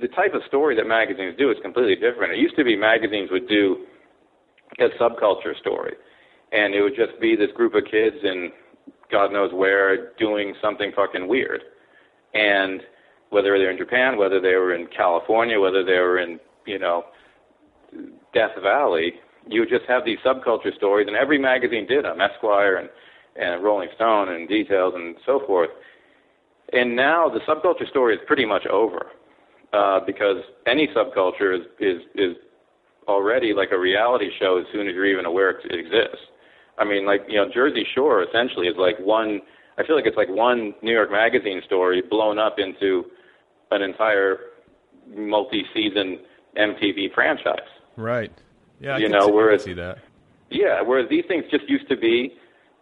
[0.00, 2.32] the type of story that magazines do is completely different.
[2.32, 3.86] It used to be magazines would do
[4.78, 5.94] a subculture story,
[6.52, 8.50] and it would just be this group of kids in
[9.10, 11.62] God knows where doing something fucking weird,
[12.34, 12.82] and
[13.30, 17.04] whether they're in Japan, whether they were in California, whether they were in you know
[18.34, 19.14] Death Valley,
[19.48, 22.88] you would just have these subculture stories, and every magazine did them, Esquire and
[23.36, 25.70] and Rolling Stone and Details and so forth.
[26.72, 29.06] And now the subculture story is pretty much over.
[29.72, 32.36] Uh, because any subculture is is is
[33.08, 36.24] already like a reality show as soon as you're even aware it exists.
[36.78, 39.40] I mean, like you know, Jersey Shore essentially is like one.
[39.78, 43.04] I feel like it's like one New York Magazine story blown up into
[43.70, 44.38] an entire
[45.14, 46.20] multi-season
[46.56, 47.68] MTV franchise.
[47.96, 48.32] Right.
[48.80, 48.96] Yeah.
[48.96, 49.98] I you know, see, whereas see that.
[50.50, 52.34] yeah, whereas these things just used to be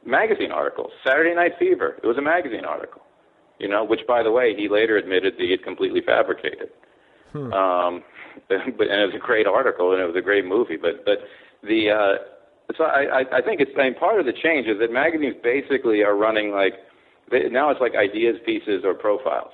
[0.04, 0.92] magazine articles.
[1.04, 3.02] Saturday Night Fever, it was a magazine article.
[3.58, 6.70] You know, which by the way, he later admitted that he had completely fabricated.
[7.32, 7.52] Hmm.
[7.52, 8.02] Um,
[8.48, 10.76] but and it was a great article and it was a great movie.
[10.76, 11.18] But but
[11.62, 14.92] the uh, so I I think it's I mean, part of the change is that
[14.92, 16.74] magazines basically are running like
[17.30, 19.52] they, now it's like ideas pieces or profiles.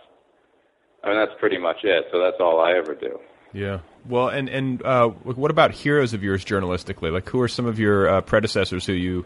[1.04, 2.06] I mean that's pretty much it.
[2.12, 3.18] So that's all I ever do.
[3.52, 3.80] Yeah.
[4.08, 7.12] Well, and and uh, what about heroes of yours journalistically?
[7.12, 9.24] Like, who are some of your uh, predecessors who you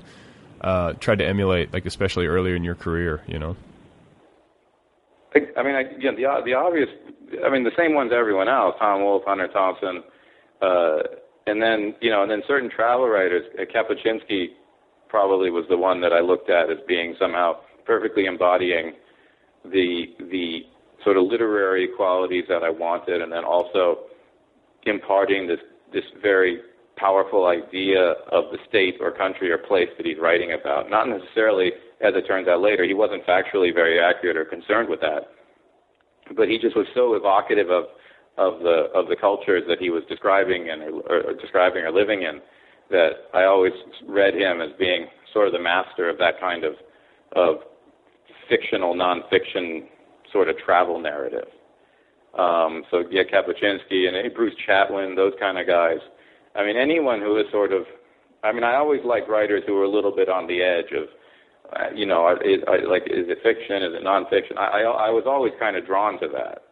[0.61, 3.23] uh, tried to emulate, like especially earlier in your career?
[3.27, 3.57] You know.
[5.57, 6.89] I, mean, I, know, the the obvious.
[7.45, 10.03] I mean, the same ones everyone else: Tom Wolfe, Hunter Thompson,
[10.63, 10.99] uh,
[11.47, 13.45] and then you know, and then certain travel writers.
[13.59, 13.65] Uh,
[15.09, 18.95] probably was the one that I looked at as being somehow perfectly embodying
[19.65, 20.63] the the
[21.05, 23.99] sort of literary qualities that I wanted, and then also
[24.87, 25.61] imparting this
[25.93, 26.61] this very
[26.97, 30.91] powerful idea of the state or country or place that he's writing about.
[30.91, 35.01] Not necessarily, as it turns out later, he wasn't factually very accurate or concerned with
[35.01, 35.31] that,
[36.37, 37.85] but he just was so evocative of
[38.37, 42.23] of the of the cultures that he was describing and or, or describing or living
[42.23, 42.41] in
[42.91, 43.73] that I always
[44.07, 46.75] read him as being sort of the master of that kind of
[47.37, 47.57] of
[48.49, 49.85] fictional nonfiction
[50.33, 51.49] sort of travel narrative.
[52.39, 55.99] Um, so yeah, Kapuscinski and Bruce Chatwin, those kind of guys.
[56.57, 57.83] I mean, anyone who is sort of,
[58.43, 61.09] I mean, I always like writers who are a little bit on the edge of,
[61.95, 63.83] you know, is, I, like is it fiction?
[63.83, 64.57] Is it nonfiction?
[64.59, 66.63] I, I I was always kind of drawn to that.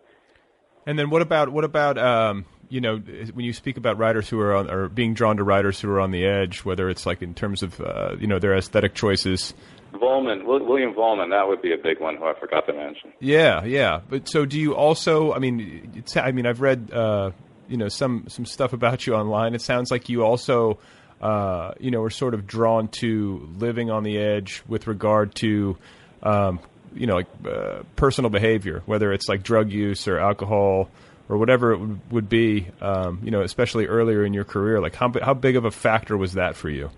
[0.87, 4.41] And then what about what about um, you know when you speak about writers who
[4.41, 7.23] are on, or being drawn to writers who are on the edge, whether it's like
[7.23, 9.55] in terms of uh, you know their aesthetic choices.
[9.93, 13.13] Vollmann, William Vollmann, that would be a big one who I forgot to mention.
[13.21, 14.01] Yeah, yeah.
[14.09, 15.33] But so do you also?
[15.35, 17.33] I mean, it's, I mean, I've read uh,
[17.69, 19.55] you know some some stuff about you online.
[19.55, 20.79] It sounds like you also
[21.23, 25.77] uh, you know are sort of drawn to living on the edge with regard to
[26.23, 26.59] um,
[26.95, 30.91] you know like uh, personal behavior, whether it's like drug use or alcohol
[31.29, 32.69] or whatever it would, be.
[32.81, 34.81] Um, you know, especially earlier in your career.
[34.81, 36.91] Like how how big of a factor was that for you?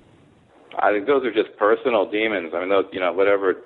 [0.78, 2.52] I think those are just personal demons.
[2.54, 3.56] I mean, those you know whatever.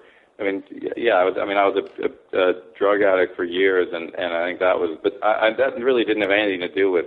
[0.40, 0.62] I mean,
[0.96, 1.36] yeah, I was.
[1.40, 4.58] I mean, I was a, a, a drug addict for years, and and I think
[4.58, 4.98] that was.
[5.02, 7.06] But I, I, that really didn't have anything to do with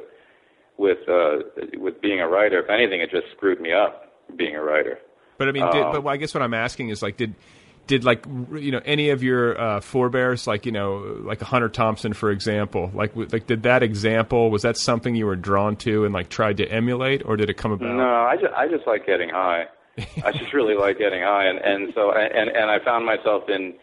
[0.82, 1.38] with uh,
[1.78, 2.60] with being a writer.
[2.60, 5.00] If anything, it just screwed me up being a writer.
[5.38, 7.36] But I mean, did, but I guess what I'm asking is like, did
[7.88, 12.14] did like you know any of your uh, forebears, like you know, like Hunter Thompson,
[12.14, 16.14] for example, like like did that example was that something you were drawn to and
[16.14, 17.96] like tried to emulate, or did it come about?
[17.96, 19.66] No, I just I just like getting high.
[20.24, 23.76] I just really like getting high, and and so and and I found myself in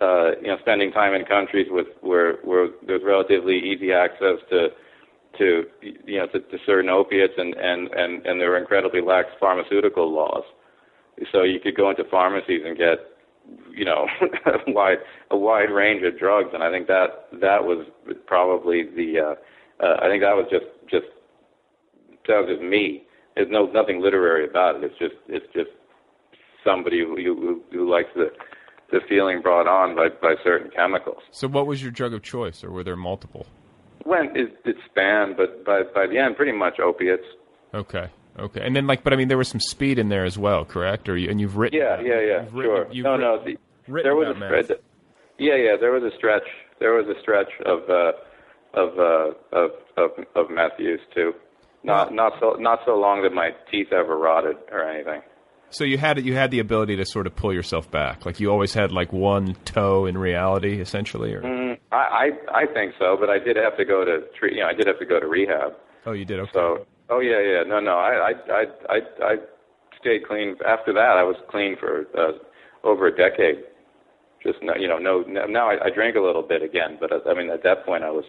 [0.00, 4.68] uh, you know spending time in countries with where where there's relatively easy access to
[5.38, 9.28] to you know to, to certain opiates, and and and and there were incredibly lax
[9.40, 10.44] pharmaceutical laws.
[11.32, 12.98] So you could go into pharmacies and get
[13.70, 14.06] you know
[14.46, 14.98] a wide
[15.30, 17.86] a wide range of drugs, and I think that that was
[18.26, 21.06] probably the uh, uh, I think that was just just
[22.28, 23.06] that was just me
[23.36, 24.84] there's no nothing literary about it.
[24.84, 25.70] It's just it's just
[26.64, 28.30] somebody who who, who likes the
[28.90, 31.22] the feeling brought on by by certain chemicals.
[31.30, 33.46] So, what was your drug of choice, or were there multiple?
[34.06, 37.26] When it, it spanned, but by by the end, pretty much opiates.
[37.74, 38.08] Okay.
[38.38, 40.66] Okay, and then like, but I mean, there was some speed in there as well,
[40.66, 41.08] correct?
[41.08, 41.78] Or you, and you've written?
[41.78, 42.84] Yeah, yeah, yeah, you've sure.
[42.84, 44.78] Written, no, written, no, the, there was a stretch.
[45.38, 46.46] Yeah, yeah, there was a stretch.
[46.78, 48.12] There was a stretch of uh,
[48.78, 51.32] of, uh, of of of meth use too.
[51.82, 55.22] Not not so not so long that my teeth ever rotted or anything.
[55.70, 58.50] So you had you had the ability to sort of pull yourself back, like you
[58.50, 61.32] always had like one toe in reality, essentially.
[61.34, 64.54] Or mm, I, I I think so, but I did have to go to treat.
[64.54, 65.72] You know, I did have to go to rehab.
[66.04, 66.40] Oh, you did.
[66.40, 66.50] Okay.
[66.52, 69.36] So oh yeah yeah no no I I I I, I
[70.00, 71.16] stayed clean after that.
[71.16, 72.32] I was clean for uh,
[72.86, 73.64] over a decade.
[74.42, 77.30] Just no, you know no now I, I drink a little bit again, but I
[77.30, 78.24] I mean at that point I was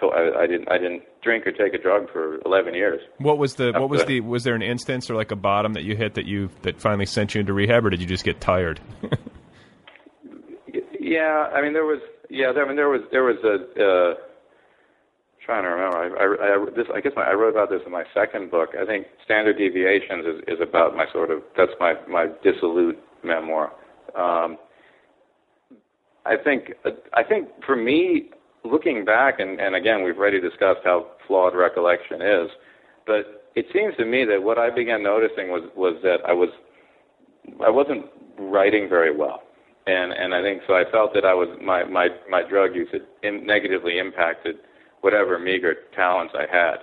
[0.00, 3.00] to, I, I didn't I didn't drink or take a drug for 11 years.
[3.18, 5.84] What was the what was the was there an instance or like a bottom that
[5.84, 8.40] you hit that you that finally sent you into rehab, or did you just get
[8.40, 8.80] tired?
[11.00, 12.00] yeah, I mean there was
[12.30, 14.14] yeah I mean there was there was a uh,
[15.44, 17.92] trying to remember I, I, I this I guess my, I wrote about this in
[17.92, 18.70] my second book.
[18.80, 23.72] I think Standard Deviations is, is about my sort of that's my my dissolute memoir.
[24.16, 24.58] Um,
[26.24, 26.72] I think
[27.14, 28.30] I think for me
[28.64, 32.50] looking back, and, and again, we've already discussed how flawed recollection is,
[33.06, 36.48] but it seems to me that what I began noticing was was that I was
[37.64, 38.06] I wasn't
[38.38, 39.42] writing very well,
[39.86, 40.74] and and I think so.
[40.74, 44.56] I felt that I was my my my drug use had in, negatively impacted
[45.00, 46.76] whatever meager talents I had,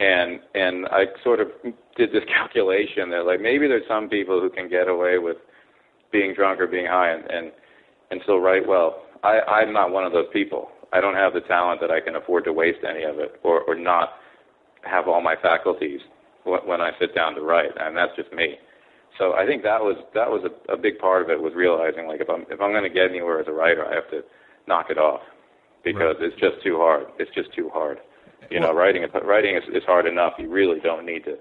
[0.00, 1.48] and and I sort of
[1.96, 5.36] did this calculation that like maybe there's some people who can get away with
[6.10, 7.52] being drunk or being high and and,
[8.10, 9.02] and still write well.
[9.22, 10.70] I, I'm not one of those people.
[10.92, 13.62] I don't have the talent that I can afford to waste any of it or,
[13.62, 14.14] or not
[14.84, 16.00] have all my faculties
[16.44, 18.56] when I sit down to write, and that's just me.
[19.18, 22.06] So I think that was that was a, a big part of it was realizing
[22.06, 24.22] like if I'm if I'm going to get anywhere as a writer, I have to
[24.66, 25.20] knock it off
[25.84, 26.32] because right.
[26.32, 27.06] it's just too hard.
[27.18, 27.98] It's just too hard.
[28.50, 30.34] You well, know, writing writing is, is hard enough.
[30.38, 31.36] You really don't need to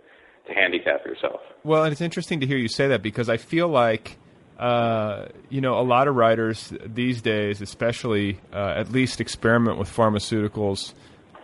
[0.47, 1.39] to handicap yourself.
[1.63, 4.17] Well, and it's interesting to hear you say that because I feel like
[4.61, 9.89] uh, you know, a lot of writers these days, especially, uh, at least experiment with
[9.89, 10.93] pharmaceuticals.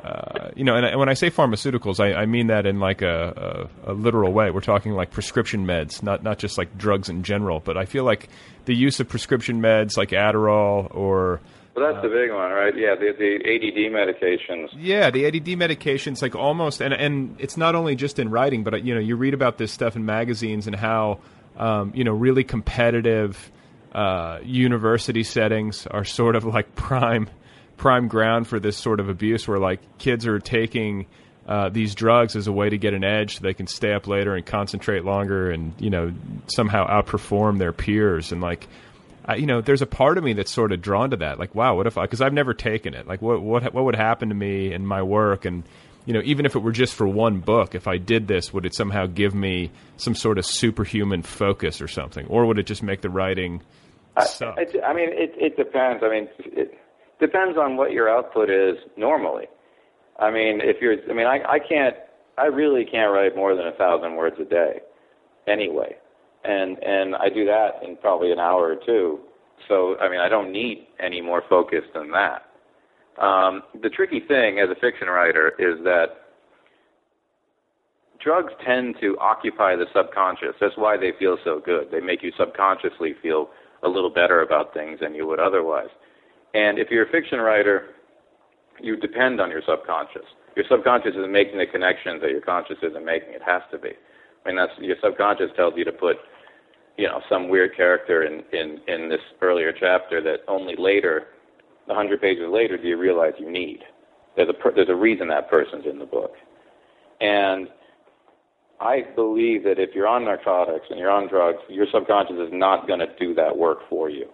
[0.04, 3.70] Uh, you know, and, when I say pharmaceuticals, I, I mean that in like a,
[3.86, 4.52] a, a, literal way.
[4.52, 7.60] We're talking like prescription meds, not not just like drugs in general.
[7.60, 8.30] But I feel like
[8.66, 11.42] the use of prescription meds like Adderall or
[11.76, 12.76] well, that's the big one, right?
[12.76, 14.70] Yeah, the, the ADD medications.
[14.76, 18.84] Yeah, the ADD medications, like almost, and and it's not only just in writing, but
[18.84, 21.20] you know, you read about this stuff in magazines and how
[21.58, 23.52] um, you know, really competitive
[23.94, 27.30] uh, university settings are sort of like prime
[27.78, 31.06] prime ground for this sort of abuse, where like kids are taking
[31.48, 34.08] uh, these drugs as a way to get an edge, so they can stay up
[34.08, 36.12] later and concentrate longer, and you know,
[36.48, 38.68] somehow outperform their peers, and like.
[39.30, 41.38] I, you know, there's a part of me that's sort of drawn to that.
[41.38, 42.04] Like, wow, what if I?
[42.04, 43.08] Because I've never taken it.
[43.08, 45.44] Like, what what what would happen to me in my work?
[45.44, 45.64] And
[46.06, 48.66] you know, even if it were just for one book, if I did this, would
[48.66, 52.82] it somehow give me some sort of superhuman focus or something, or would it just
[52.82, 53.62] make the writing
[54.26, 54.58] suck?
[54.58, 56.02] I, I mean, it, it depends.
[56.02, 56.80] I mean, it
[57.20, 59.46] depends on what your output is normally.
[60.20, 61.96] I mean, if you're, I mean, I, I can't,
[62.38, 64.82] I really can't write more than a thousand words a day,
[65.48, 65.96] anyway,
[66.44, 69.20] and and I do that in probably an hour or two.
[69.68, 72.44] So, I mean, I don't need any more focus than that.
[73.22, 76.06] Um, the tricky thing as a fiction writer is that
[78.24, 80.56] drugs tend to occupy the subconscious.
[80.62, 81.88] That's why they feel so good.
[81.92, 83.50] They make you subconsciously feel
[83.84, 85.90] a little better about things than you would otherwise.
[86.54, 87.90] And if you're a fiction writer,
[88.82, 90.26] you depend on your subconscious.
[90.56, 93.34] Your subconscious is making the connections that your conscious isn't making.
[93.34, 93.90] It has to be.
[93.90, 96.18] I mean, that's your subconscious tells you to put,
[96.98, 101.28] you know, some weird character in in in this earlier chapter that only later
[101.88, 103.80] a 100 pages later do you realize you need.
[104.36, 106.34] There's a, per- there's a reason that person's in the book.
[107.22, 107.70] And
[108.80, 112.88] I believe that if you're on narcotics and you're on drugs, your subconscious is not
[112.88, 114.28] going to do that work for you.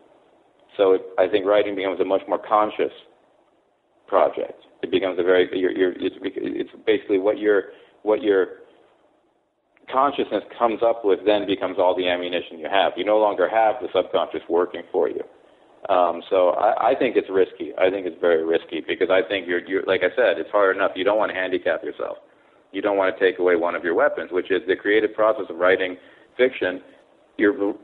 [0.78, 2.92] So it, I think writing becomes a much more conscious
[4.08, 4.64] project.
[4.82, 7.64] It becomes a very you're, you're, it's, it's basically what your
[8.04, 8.48] what your
[9.92, 12.94] consciousness comes up with then becomes all the ammunition you have.
[12.96, 15.24] You no longer have the subconscious working for you.
[15.90, 17.74] Um, so I, I think it's risky.
[17.78, 20.78] I think it's very risky because I think you're, you're, like I said, it's hard
[20.78, 20.92] enough.
[20.96, 22.18] You don't want to handicap yourself.
[22.72, 25.46] You don't want to take away one of your weapons, which is the creative process
[25.50, 25.98] of writing
[26.38, 26.82] fiction.
[27.38, 27.76] You're,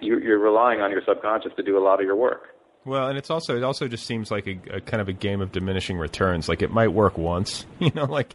[0.00, 2.56] you're, relying on your subconscious to do a lot of your work.
[2.84, 5.40] Well, and it's also it also just seems like a, a kind of a game
[5.40, 6.48] of diminishing returns.
[6.48, 8.34] Like it might work once, you know, like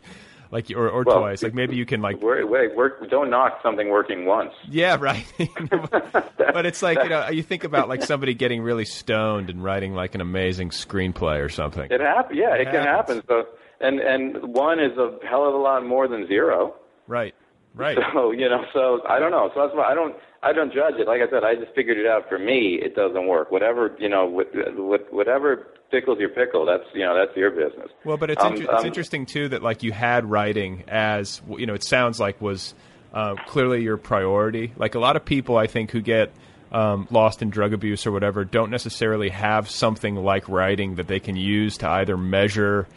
[0.52, 1.42] like or, or well, twice.
[1.42, 3.10] Like maybe you can like wait, wait, work.
[3.10, 4.52] Don't knock something working once.
[4.70, 5.26] Yeah, right.
[6.38, 9.94] but it's like you know, you think about like somebody getting really stoned and writing
[9.94, 11.90] like an amazing screenplay or something.
[11.90, 12.38] It happens.
[12.38, 13.22] Yeah, it, it can happen.
[13.28, 13.48] So
[13.80, 16.76] and and one is a hell of a lot more than zero.
[17.08, 17.34] Right.
[17.74, 17.98] Right.
[18.14, 19.50] So you know, so I don't know.
[19.54, 20.16] So that's why I don't.
[20.44, 21.08] I don't judge it.
[21.08, 22.28] Like I said, I just figured it out.
[22.28, 23.52] For me, it doesn't work.
[23.52, 27.90] Whatever you know, whatever tickles your pickle, that's you know, that's your business.
[28.04, 31.42] Well, but it's um, inter- it's um, interesting too that like you had writing as
[31.58, 32.74] you know, it sounds like was
[33.14, 34.74] uh, clearly your priority.
[34.78, 36.32] Like a lot of people, I think, who get
[36.72, 41.20] um, lost in drug abuse or whatever, don't necessarily have something like writing that they
[41.20, 42.88] can use to either measure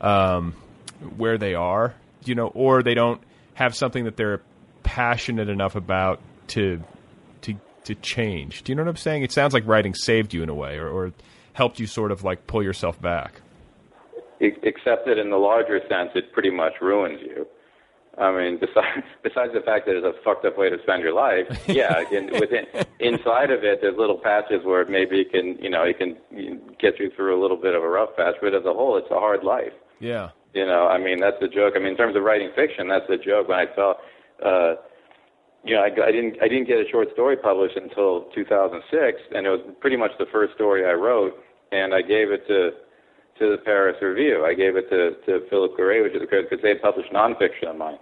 [0.00, 0.54] um,
[1.16, 1.94] where they are,
[2.24, 3.20] you know, or they don't
[3.54, 4.40] have something that they're
[4.82, 6.82] passionate enough about to
[7.42, 8.62] to to change.
[8.62, 9.22] Do you know what I'm saying?
[9.22, 11.12] It sounds like writing saved you in a way, or, or
[11.52, 13.40] helped you sort of like pull yourself back.
[14.40, 17.46] Except that in the larger sense, it pretty much ruins you.
[18.18, 21.14] I mean, besides besides the fact that it's a fucked up way to spend your
[21.14, 22.02] life, yeah.
[22.10, 22.66] In, within
[23.00, 26.16] inside of it, there's little patches where maybe it can, you know, it can
[26.80, 28.34] get you through a little bit of a rough patch.
[28.40, 29.72] But as a whole, it's a hard life.
[30.00, 30.30] Yeah.
[30.54, 31.74] You know, I mean, that's the joke.
[31.76, 33.48] I mean, in terms of writing fiction, that's the joke.
[33.48, 33.94] When I saw
[34.44, 34.74] uh,
[35.64, 39.46] you know, I, I didn't I didn't get a short story published until 2006, and
[39.46, 41.34] it was pretty much the first story I wrote,
[41.70, 42.70] and I gave it to
[43.38, 44.44] to the Paris Review.
[44.44, 47.70] I gave it to to Philip Gray, which is the because they had published nonfiction
[47.70, 47.98] of mine,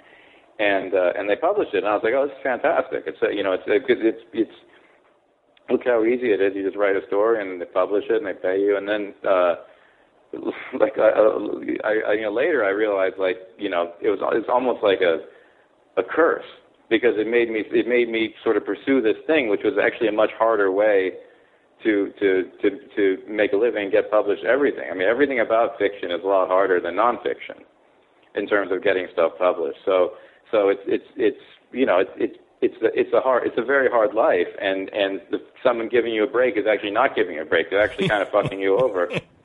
[0.58, 3.04] and uh, and they published it, and I was like, oh, this is fantastic.
[3.06, 4.56] It's a, you know, it's it's it's it's
[5.68, 6.52] look how easy it is.
[6.56, 9.14] You just write a story and they publish it and they pay you, and then.
[9.28, 9.54] uh
[10.78, 11.10] like I,
[11.82, 15.00] I, I you know later I realized like you know it was it's almost like
[15.00, 15.18] a
[16.00, 16.44] a curse
[16.90, 20.08] because it made me it made me sort of pursue this thing which was actually
[20.08, 21.12] a much harder way
[21.82, 24.84] to to to to make a living get published everything.
[24.90, 27.62] I mean everything about fiction is a lot harder than nonfiction
[28.34, 29.78] in terms of getting stuff published.
[29.86, 30.12] So
[30.50, 31.40] so it's it's it's
[31.72, 34.90] you know it's it's it's a, it's a hard it's a very hard life and
[34.92, 37.80] and the, someone giving you a break is actually not giving you a break they're
[37.80, 39.04] actually kind of fucking you over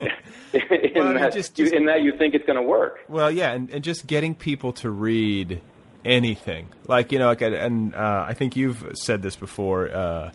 [0.52, 3.30] in, Well, that, just- you, just- in that you think it's going to work Well,
[3.30, 5.62] yeah, and, and just getting people to read
[6.06, 10.30] anything, like you know, like and uh, I think you've said this before uh,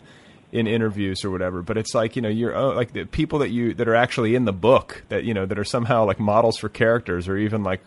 [0.52, 1.62] in interviews or whatever.
[1.62, 4.36] But it's like you know, you're uh, like the people that you that are actually
[4.36, 7.64] in the book that you know that are somehow like models for characters or even
[7.64, 7.82] like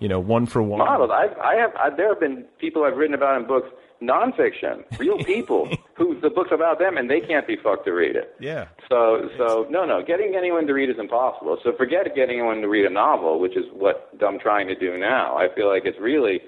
[0.00, 0.78] you know one for one.
[0.78, 3.68] models i i have I, there have been people i've written about in books
[4.02, 8.16] nonfiction real people who the book's about them and they can't be fucked to read
[8.16, 8.68] it Yeah.
[8.88, 11.58] So, so no, no, getting anyone to read is impossible.
[11.62, 14.98] So forget getting anyone to read a novel, which is what I'm trying to do
[14.98, 15.36] now.
[15.36, 16.40] I feel like it's really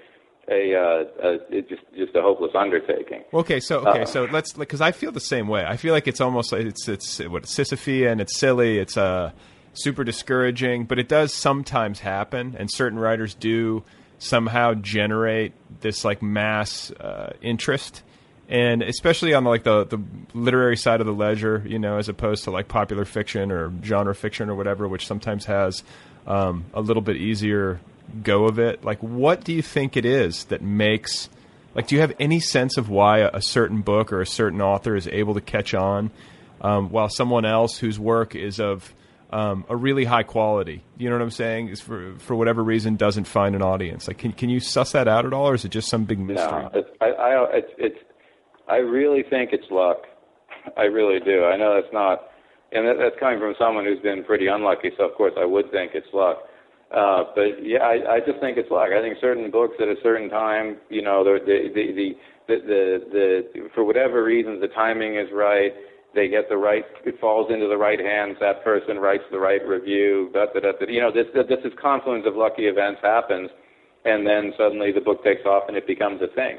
[0.53, 3.23] a, uh, a it's just just a hopeless undertaking.
[3.33, 5.65] Okay, so okay, Uh, so let's because I feel the same way.
[5.67, 8.79] I feel like it's almost like it's it's what Sisyphean and it's silly.
[8.79, 9.33] It's uh
[9.75, 13.83] super discouraging, but it does sometimes happen, and certain writers do
[14.19, 18.03] somehow generate this like mass uh, interest,
[18.49, 19.99] and especially on like the the
[20.35, 24.15] literary side of the ledger, you know, as opposed to like popular fiction or genre
[24.15, 25.83] fiction or whatever, which sometimes has
[26.27, 27.81] um, a little bit easier
[28.23, 28.85] go of it.
[28.85, 31.29] Like, what do you think it is that makes
[31.75, 34.61] like, do you have any sense of why a, a certain book or a certain
[34.61, 36.11] author is able to catch on,
[36.61, 38.93] um, while someone else whose work is of
[39.31, 42.97] um, a really high quality, you know what I'm saying, is for for whatever reason
[42.97, 44.07] doesn't find an audience?
[44.07, 46.19] Like, can can you suss that out at all, or is it just some big
[46.19, 46.63] mystery?
[46.63, 47.99] No, it's, I, I, it's, it's,
[48.69, 50.03] I really think it's luck.
[50.77, 51.45] I really do.
[51.45, 52.29] I know that's not,
[52.73, 54.91] and that, that's coming from someone who's been pretty unlucky.
[54.99, 56.43] So of course I would think it's luck.
[56.93, 58.91] Uh, but yeah, I, I just think it's luck.
[58.93, 62.13] I think certain books at a certain time, you know, the the the
[62.49, 65.73] the, the, the, for whatever reasons the timing is right.
[66.15, 66.85] They get the right.
[67.07, 68.37] It falls into the right hands.
[68.41, 70.29] That person writes the right review.
[70.35, 70.73] Da, da, da.
[70.87, 73.49] You know, this this this confluence of lucky events happens,
[74.05, 76.59] and then suddenly the book takes off and it becomes a thing.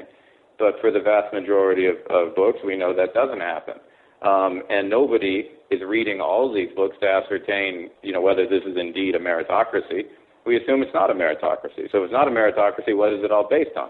[0.58, 3.74] But for the vast majority of, of books, we know that doesn't happen.
[4.22, 8.76] Um, and nobody is reading all these books to ascertain, you know, whether this is
[8.76, 10.04] indeed a meritocracy.
[10.46, 11.90] We assume it's not a meritocracy.
[11.90, 13.88] So if it's not a meritocracy, what is it all based on?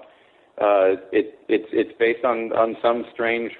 [0.60, 3.50] Uh, it, it's it's based on, on some strange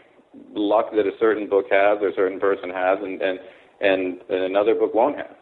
[0.54, 3.38] luck that a certain book has or a certain person has, and, and
[3.80, 5.36] and and another book won't have.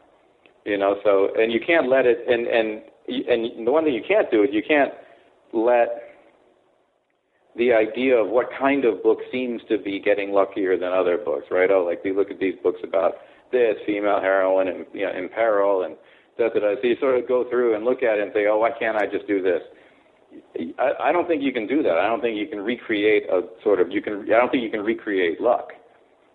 [0.65, 2.25] You know, so and you can't let it.
[2.27, 2.83] And and
[3.29, 4.93] and the one thing you can't do is you can't
[5.53, 6.13] let
[7.57, 11.47] the idea of what kind of book seems to be getting luckier than other books,
[11.51, 11.71] right?
[11.71, 13.13] Oh, like you look at these books about
[13.51, 15.97] this female heroine and you know, in peril and
[16.39, 16.75] da da da.
[16.81, 18.97] So you sort of go through and look at it and say, oh, why can't
[18.97, 19.63] I just do this?
[20.79, 21.99] I, I don't think you can do that.
[21.99, 24.25] I don't think you can recreate a sort of you can.
[24.33, 25.73] I don't think you can recreate luck.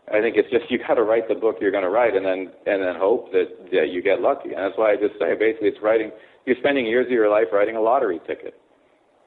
[0.10, 2.26] I think it's just you got to write the book you're going to write, and
[2.26, 4.50] then and then hope that that you get lucky.
[4.54, 6.12] And that's why I just say basically it's writing.
[6.46, 8.60] You're spending years of your life writing a lottery ticket.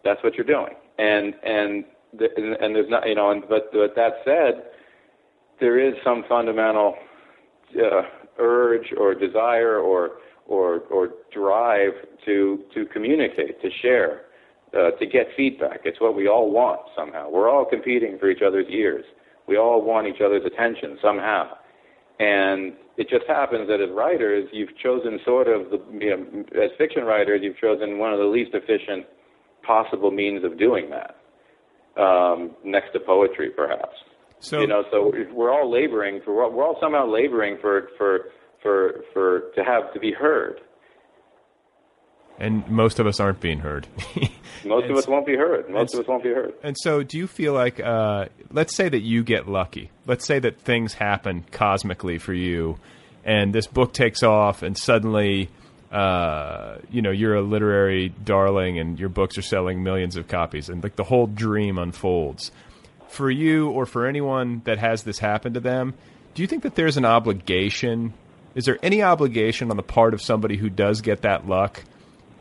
[0.05, 0.75] That's what you're doing.
[0.99, 1.85] And and
[2.16, 3.31] the, and, and there's not you know.
[3.31, 4.71] And but but that said,
[5.61, 6.95] there is some fundamental
[7.77, 8.03] uh,
[8.39, 10.12] urge or desire or
[10.51, 11.92] or or drive
[12.26, 14.22] to to communicate, to share,
[14.74, 15.80] uh, to get feedback.
[15.84, 17.30] It's what we all want somehow.
[17.30, 19.05] We're all competing for each other's ears.
[19.46, 21.57] We all want each other's attention somehow.
[22.18, 26.70] And it just happens that as writers, you've chosen sort of the, you know, as
[26.76, 29.07] fiction writers, you've chosen one of the least efficient
[29.62, 31.16] possible means of doing that,
[32.01, 33.96] um, next to poetry, perhaps.
[34.40, 38.32] So you know, so we're all laboring for we're all somehow laboring for for
[38.62, 40.61] for for to have to be heard.
[42.38, 43.86] and most of us aren't being heard.
[44.64, 45.70] Most of us won't be heard.
[45.70, 46.52] Most of us won't be heard.
[46.62, 49.90] And so, do you feel like, uh, let's say that you get lucky.
[50.06, 52.78] Let's say that things happen cosmically for you,
[53.24, 55.48] and this book takes off, and suddenly,
[55.90, 60.68] uh, you know, you're a literary darling, and your books are selling millions of copies,
[60.68, 62.52] and like the whole dream unfolds.
[63.08, 65.94] For you, or for anyone that has this happen to them,
[66.34, 68.12] do you think that there's an obligation?
[68.55, 71.84] Is there any obligation on the part of somebody who does get that luck?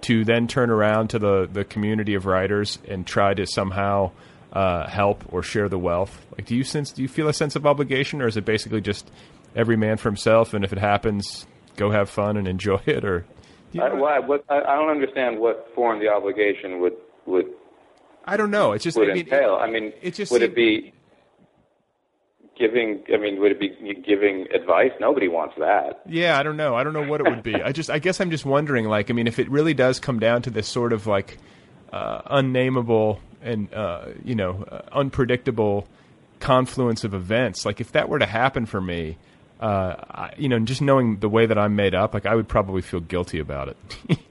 [0.02, 4.12] to then turn around to the, the community of writers and try to somehow
[4.54, 6.26] uh, help or share the wealth?
[6.38, 8.82] Like, do you sense do you feel a sense of obligation, or is it basically
[8.82, 9.10] just
[9.56, 10.54] every man for himself?
[10.54, 11.46] And if it happens,
[11.76, 13.26] go have fun and enjoy it, or
[13.72, 13.88] you know?
[13.88, 16.94] I, well, what, I, I don't understand what form the obligation would
[17.26, 17.48] would.
[18.26, 18.74] I don't know.
[18.74, 19.56] It's just would I mean, entail.
[19.56, 20.94] I mean, it just would seemed, it be
[22.60, 23.04] giving?
[23.14, 23.70] I mean, would it be
[24.06, 24.92] giving advice?
[25.00, 26.02] Nobody wants that.
[26.06, 26.76] Yeah, I don't know.
[26.76, 27.56] I don't know what it would be.
[27.56, 28.86] I just, I guess, I'm just wondering.
[28.86, 31.38] Like, I mean, if it really does come down to this sort of like
[31.92, 35.88] uh, unnameable and uh, you know uh, unpredictable
[36.40, 39.18] confluence of events, like if that were to happen for me.
[39.62, 42.48] Uh, I, you know, just knowing the way that I'm made up, like I would
[42.48, 44.18] probably feel guilty about it.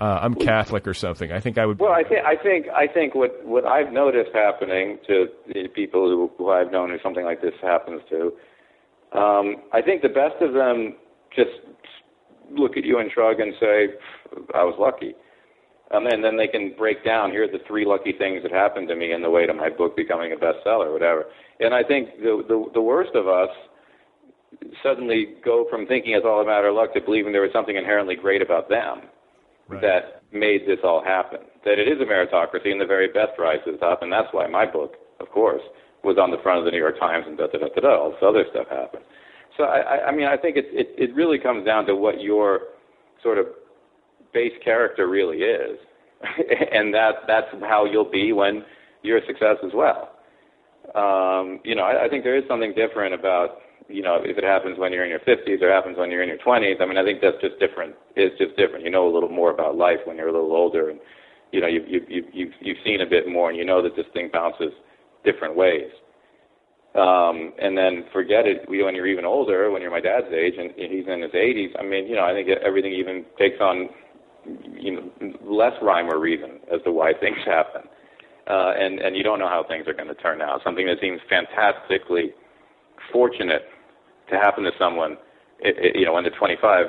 [0.00, 1.32] uh, I'm Catholic or something.
[1.32, 1.78] I think I would.
[1.78, 6.08] Well, I think I think I think what what I've noticed happening to the people
[6.08, 8.32] who, who I've known who something like this happens to,
[9.18, 10.96] um, I think the best of them
[11.34, 11.50] just
[12.50, 13.88] look at you and shrug and say,
[14.54, 15.14] "I was lucky,"
[15.92, 17.30] um, and then they can break down.
[17.30, 19.70] Here are the three lucky things that happened to me in the way to my
[19.70, 21.26] book becoming a bestseller, whatever.
[21.60, 23.50] And I think the the, the worst of us
[24.82, 27.76] suddenly go from thinking it's all a matter of luck to believing there was something
[27.76, 29.02] inherently great about them
[29.68, 29.80] right.
[29.80, 31.40] that made this all happen.
[31.64, 34.66] That it is a meritocracy and the very best rise top, and that's why my
[34.66, 35.62] book, of course,
[36.02, 37.96] was on the front of the New York Times and da da da da da.
[37.96, 39.04] All this other stuff happened.
[39.56, 42.60] So I, I mean, I think it, it it really comes down to what your
[43.22, 43.46] sort of
[44.32, 45.78] base character really is,
[46.72, 48.64] and that that's how you'll be when
[49.02, 50.10] you're a success as well.
[50.94, 53.58] Um, you know, I, I think there is something different about
[53.88, 56.28] you know, if it happens when you're in your 50s or happens when you're in
[56.28, 57.94] your 20s, I mean, I think that's just different.
[58.16, 58.84] It's just different.
[58.84, 60.98] You know a little more about life when you're a little older, and
[61.52, 63.94] you know, you've you've you've you've, you've seen a bit more, and you know that
[63.96, 64.72] this thing bounces
[65.24, 65.90] different ways.
[66.94, 70.70] Um, and then forget it when you're even older, when you're my dad's age, and
[70.76, 71.74] he's in his 80s.
[71.78, 73.88] I mean, you know, I think everything even takes on
[74.72, 77.82] you know less rhyme or reason as to why things happen,
[78.48, 80.62] uh, and and you don't know how things are going to turn out.
[80.64, 82.30] Something that seems fantastically
[83.12, 83.62] fortunate
[84.30, 85.16] to happen to someone,
[85.60, 86.86] it, it, you know, when they're 25,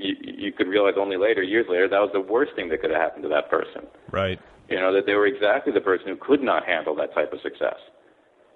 [0.00, 2.90] you, you could realize only later, years later, that was the worst thing that could
[2.90, 3.86] have happened to that person.
[4.10, 4.38] Right.
[4.68, 7.40] You know, that they were exactly the person who could not handle that type of
[7.40, 7.78] success.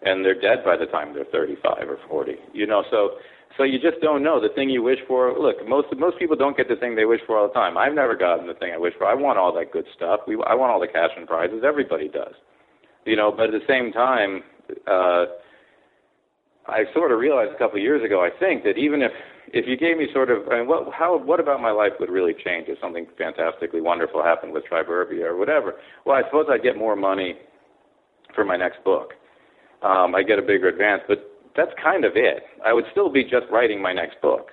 [0.02, 2.36] And they're dead by the time they're 35 or 40.
[2.54, 3.20] You know, so
[3.56, 5.38] so you just don't know the thing you wish for.
[5.38, 7.76] Look, most most people don't get the thing they wish for all the time.
[7.76, 9.06] I've never gotten the thing I wish for.
[9.06, 10.20] I want all that good stuff.
[10.26, 11.62] We I want all the cash and prizes.
[11.64, 12.34] Everybody does.
[13.04, 14.42] You know, but at the same time,
[14.86, 15.26] uh,
[16.70, 19.12] I sort of realized a couple of years ago, I think, that even if
[19.52, 22.10] if you gave me sort of, I mean, what how what about my life would
[22.10, 25.74] really change if something fantastically wonderful happened with Triburbia or whatever?
[26.04, 27.36] Well, I suppose I'd get more money
[28.34, 29.14] for my next book.
[29.82, 32.44] Um, I get a bigger advance, but that's kind of it.
[32.64, 34.50] I would still be just writing my next book.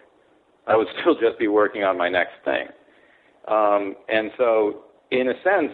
[0.68, 2.68] I would still just be working on my next thing.
[3.48, 5.72] Um, and so, in a sense,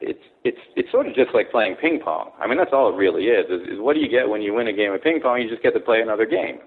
[0.00, 2.30] it's it's it's sort of just like playing ping pong.
[2.40, 3.74] I mean, that's all it really is, is.
[3.74, 5.42] Is what do you get when you win a game of ping pong?
[5.42, 6.58] You just get to play another game.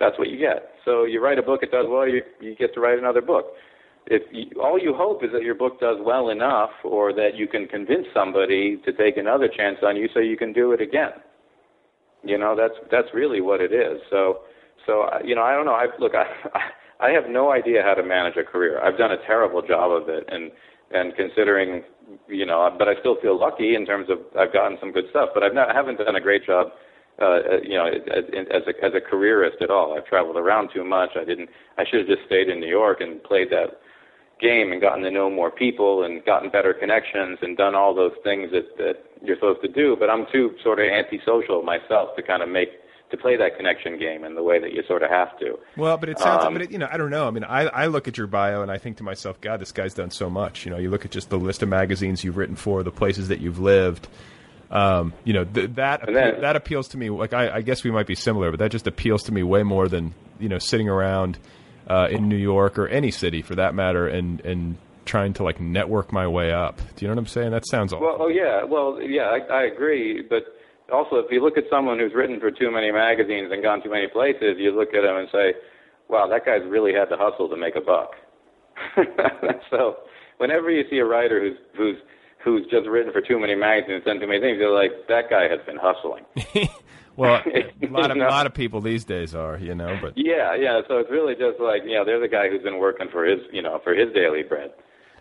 [0.00, 0.74] That's what you get.
[0.84, 2.08] So you write a book, it does well.
[2.08, 3.46] You you get to write another book.
[4.06, 7.48] If you, all you hope is that your book does well enough, or that you
[7.48, 11.12] can convince somebody to take another chance on you, so you can do it again.
[12.22, 14.00] You know, that's that's really what it is.
[14.10, 14.40] So
[14.86, 15.72] so you know, I don't know.
[15.72, 16.26] I look, I
[17.00, 18.80] I have no idea how to manage a career.
[18.82, 20.50] I've done a terrible job of it, and
[20.90, 21.82] and considering
[22.28, 25.30] you know, but I still feel lucky in terms of I've gotten some good stuff,
[25.34, 26.68] but I've not I haven't done a great job,
[27.20, 29.96] uh, uh you know, as a as a careerist at all.
[29.96, 31.10] I've traveled around too much.
[31.16, 31.48] I didn't.
[31.78, 33.80] I should have just stayed in New York and played that
[34.40, 38.14] game and gotten to know more people and gotten better connections and done all those
[38.22, 39.96] things that that you're supposed to do.
[39.98, 42.70] But I'm too sort of antisocial myself to kind of make
[43.10, 45.58] to play that connection game in the way that you sort of have to.
[45.76, 47.28] Well, but it sounds, um, but it, you know, I don't know.
[47.28, 49.72] I mean, I, I look at your bio and I think to myself, God, this
[49.72, 50.64] guy's done so much.
[50.64, 53.28] You know, you look at just the list of magazines you've written for, the places
[53.28, 54.08] that you've lived.
[54.70, 57.10] Um, you know, th- that then, that appeals to me.
[57.10, 59.62] Like, I, I guess we might be similar, but that just appeals to me way
[59.62, 61.38] more than you know sitting around
[61.86, 65.60] uh, in New York or any city for that matter, and and trying to like
[65.60, 66.78] network my way up.
[66.96, 67.50] Do you know what I'm saying?
[67.50, 68.06] That sounds awful.
[68.06, 70.44] Well, oh yeah, well yeah, I, I agree, but
[70.92, 73.90] also, if you look at someone who's written for too many magazines and gone too
[73.90, 75.54] many places, you look at them and say,
[76.08, 78.12] wow, that guy's really had to hustle to make a buck.
[79.70, 79.96] so
[80.38, 81.96] whenever you see a writer who's who's
[82.44, 85.30] who's just written for too many magazines and done too many things, you're like, that
[85.30, 86.24] guy has been hustling.
[87.16, 87.40] well,
[87.82, 90.80] a lot of a lot of people these days are, you know, but yeah, yeah.
[90.88, 93.40] So it's really just like, you know, there's a guy who's been working for his,
[93.52, 94.72] you know, for his daily bread.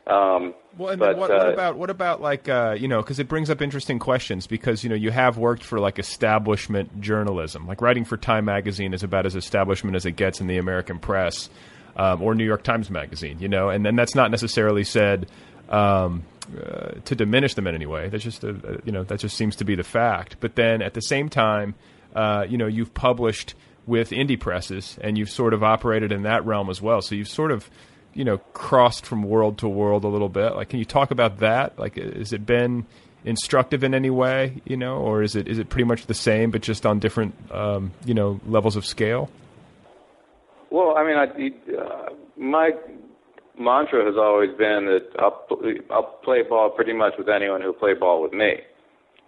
[0.05, 3.19] Um, well, and but, what, uh, what, about what about like uh, you know because
[3.19, 7.67] it brings up interesting questions because you know you have worked for like establishment journalism.
[7.67, 10.99] Like writing for Time magazine is about as establishment as it gets in the American
[10.99, 11.49] press
[11.95, 13.69] um, or New York Times magazine you know?
[13.69, 15.27] And then that's not necessarily said
[15.69, 16.23] um,
[16.57, 18.09] uh, to diminish them in any way.
[18.09, 20.37] That's just a, you know that just seems to be the fact.
[20.41, 21.75] But then at the same time
[22.13, 26.45] uh, you know you've published with indie presses, and you've sort of operated in that
[26.45, 27.01] realm as well.
[27.01, 27.69] So you've sort of,
[28.13, 30.55] you know, crossed from world to world a little bit.
[30.55, 31.77] Like, can you talk about that?
[31.77, 32.85] Like, has it been
[33.25, 36.51] instructive in any way, you know, or is it is it pretty much the same
[36.51, 39.29] but just on different, um, you know, levels of scale?
[40.69, 42.71] Well, I mean, I, uh, my
[43.57, 45.45] mantra has always been that I'll,
[45.91, 48.55] I'll play ball pretty much with anyone who play ball with me.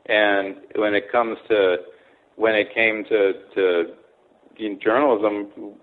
[0.07, 1.77] And when it comes to
[2.36, 3.93] when it came to to
[4.57, 5.75] in journalism,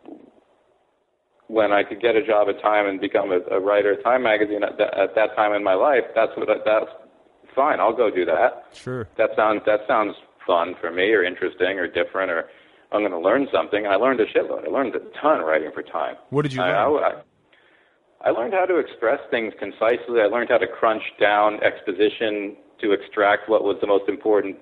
[1.53, 4.22] when I could get a job at Time and become a, a writer at Time
[4.22, 6.90] magazine at, that, at that time in my life, that's what I, that's
[7.55, 7.78] fine.
[7.78, 8.64] I'll go do that.
[8.72, 9.07] Sure.
[9.18, 12.48] That sounds that sounds fun for me, or interesting, or different, or
[12.90, 13.84] I'm going to learn something.
[13.84, 14.66] And I learned a shitload.
[14.66, 16.16] I learned a ton writing for Time.
[16.30, 16.74] What did you learn?
[16.74, 17.20] I,
[18.24, 20.22] I, I learned how to express things concisely.
[20.24, 24.57] I learned how to crunch down exposition to extract what was the most important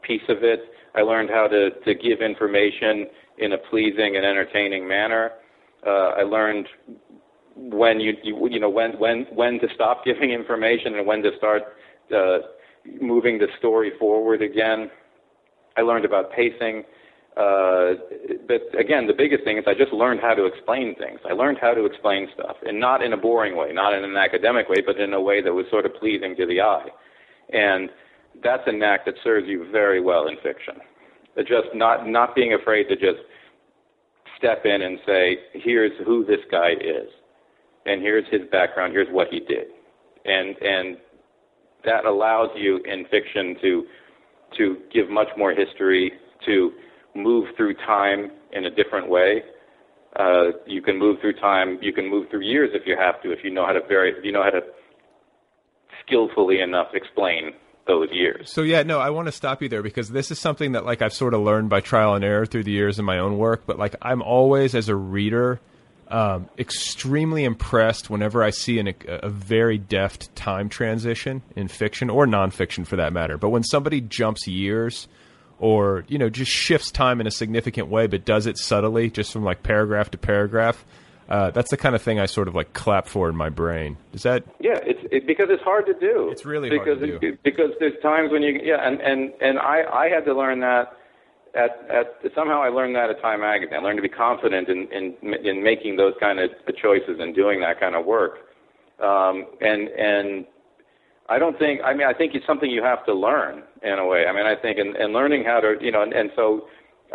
[0.00, 0.60] piece of it.
[0.94, 5.32] I learned how to, to give information in a pleasing and entertaining manner.
[5.86, 6.66] Uh, I learned
[7.56, 11.30] when you, you you know when when when to stop giving information and when to
[11.36, 11.62] start
[12.14, 12.38] uh,
[13.00, 14.90] moving the story forward again.
[15.76, 16.84] I learned about pacing.
[17.36, 17.94] Uh,
[18.48, 21.20] but again, the biggest thing is I just learned how to explain things.
[21.28, 24.16] I learned how to explain stuff, and not in a boring way, not in an
[24.16, 26.88] academic way, but in a way that was sort of pleasing to the eye.
[27.52, 27.88] And
[28.42, 30.74] that's a knack that serves you very well in fiction.
[31.38, 33.20] Just not not being afraid to just
[34.40, 37.08] step in and say, here's who this guy is,
[37.86, 39.68] and here's his background, here's what he did,
[40.24, 40.96] and and
[41.84, 43.84] that allows you in fiction to
[44.58, 46.12] to give much more history,
[46.44, 46.72] to
[47.14, 49.42] move through time in a different way.
[50.18, 51.78] Uh, you can move through time.
[51.80, 53.30] You can move through years if you have to.
[53.30, 54.60] If you know how to very, if you know how to
[56.04, 57.52] skillfully enough explain
[58.12, 58.52] years.
[58.52, 61.02] So yeah, no, I want to stop you there because this is something that like
[61.02, 63.62] I've sort of learned by trial and error through the years in my own work.
[63.66, 65.60] But like I'm always as a reader
[66.08, 72.10] um, extremely impressed whenever I see an, a, a very deft time transition in fiction
[72.10, 73.38] or nonfiction for that matter.
[73.38, 75.06] But when somebody jumps years
[75.60, 79.32] or you know just shifts time in a significant way, but does it subtly, just
[79.32, 80.84] from like paragraph to paragraph.
[81.30, 83.96] Uh, that's the kind of thing I sort of like clap for in my brain.
[84.12, 84.42] Is that?
[84.58, 86.28] Yeah, it's it, because it's hard to do.
[86.30, 89.58] It's really because hard to it, because there's times when you yeah, and and and
[89.58, 90.96] I I had to learn that
[91.54, 93.74] at at somehow I learned that at Time Magazine.
[93.74, 96.50] I learned to be confident in in in making those kind of
[96.82, 98.38] choices and doing that kind of work.
[99.00, 100.46] Um, and and
[101.28, 104.04] I don't think I mean I think it's something you have to learn in a
[104.04, 104.26] way.
[104.26, 106.66] I mean I think and, and learning how to you know and, and so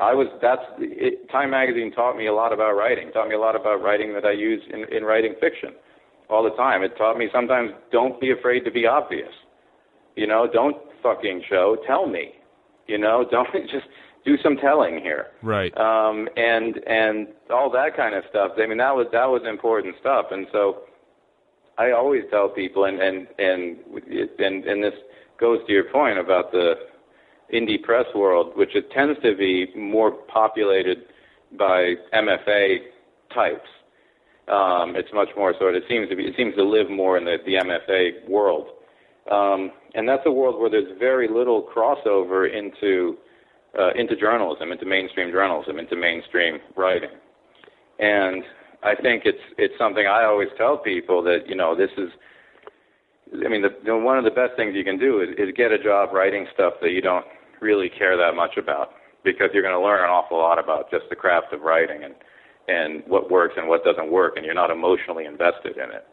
[0.02, 3.12] I was that's it, Time Magazine taught me a lot about writing.
[3.12, 5.72] Taught me a lot about writing that I use in in writing fiction
[6.30, 6.84] all the time.
[6.84, 9.32] It taught me sometimes don't be afraid to be obvious.
[10.16, 11.78] You know, don't fucking show.
[11.88, 12.34] Tell me.
[12.88, 13.88] You know, don't just
[14.26, 15.28] do some telling here.
[15.42, 15.76] Right.
[15.78, 18.52] Um, and and all that kind of stuff.
[18.58, 20.28] I mean, that was that was important stuff.
[20.32, 20.82] And so,
[21.78, 23.78] I always tell people, and and and
[24.40, 24.94] and, and this
[25.40, 26.74] goes to your point about the
[27.54, 31.04] indie press world, which it tends to be more populated
[31.58, 32.78] by MFA
[33.34, 33.70] types.
[34.48, 37.26] Um, it's much more sort it seems to be it seems to live more in
[37.26, 38.68] the, the MFA world,
[39.32, 43.18] um, and that's a world where there's very little crossover into
[43.78, 47.10] uh, into journalism, into mainstream journalism, into mainstream writing.
[47.98, 48.44] And
[48.84, 52.10] I think it's it's something I always tell people that you know this is.
[53.44, 55.82] I mean, the, one of the best things you can do is, is get a
[55.82, 57.26] job writing stuff that you don't
[57.62, 58.92] really care that much about,
[59.24, 62.16] because you're going to learn an awful lot about just the craft of writing and
[62.68, 66.08] and what works and what doesn't work, and you're not emotionally invested in it.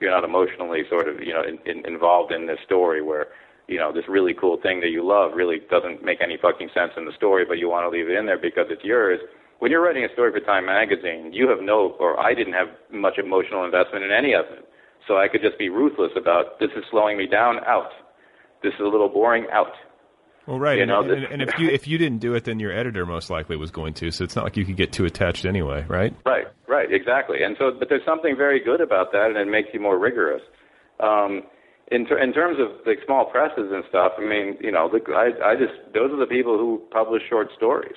[0.00, 3.28] You're not emotionally sort of you know in, in, involved in this story where
[3.68, 6.92] you know, this really cool thing that you love really doesn't make any fucking sense
[6.96, 9.20] in the story, but you want to leave it in there because it's yours.
[9.60, 12.68] When you're writing a story for Time Magazine, you have no, or I didn't have
[12.90, 14.68] much emotional investment in any of it.
[15.06, 17.90] So I could just be ruthless about this is slowing me down, out.
[18.62, 19.72] This is a little boring, out.
[20.46, 22.44] Well, right, You and, know, and, this- and if you if you didn't do it,
[22.44, 24.10] then your editor most likely was going to.
[24.10, 26.14] So it's not like you could get too attached anyway, right?
[26.26, 27.42] Right, right, exactly.
[27.42, 30.42] And so, but there's something very good about that, and it makes you more rigorous.
[31.00, 31.42] Um,
[31.90, 35.00] in ter- in terms of like small presses and stuff, I mean, you know, the,
[35.12, 37.96] I I just those are the people who publish short stories.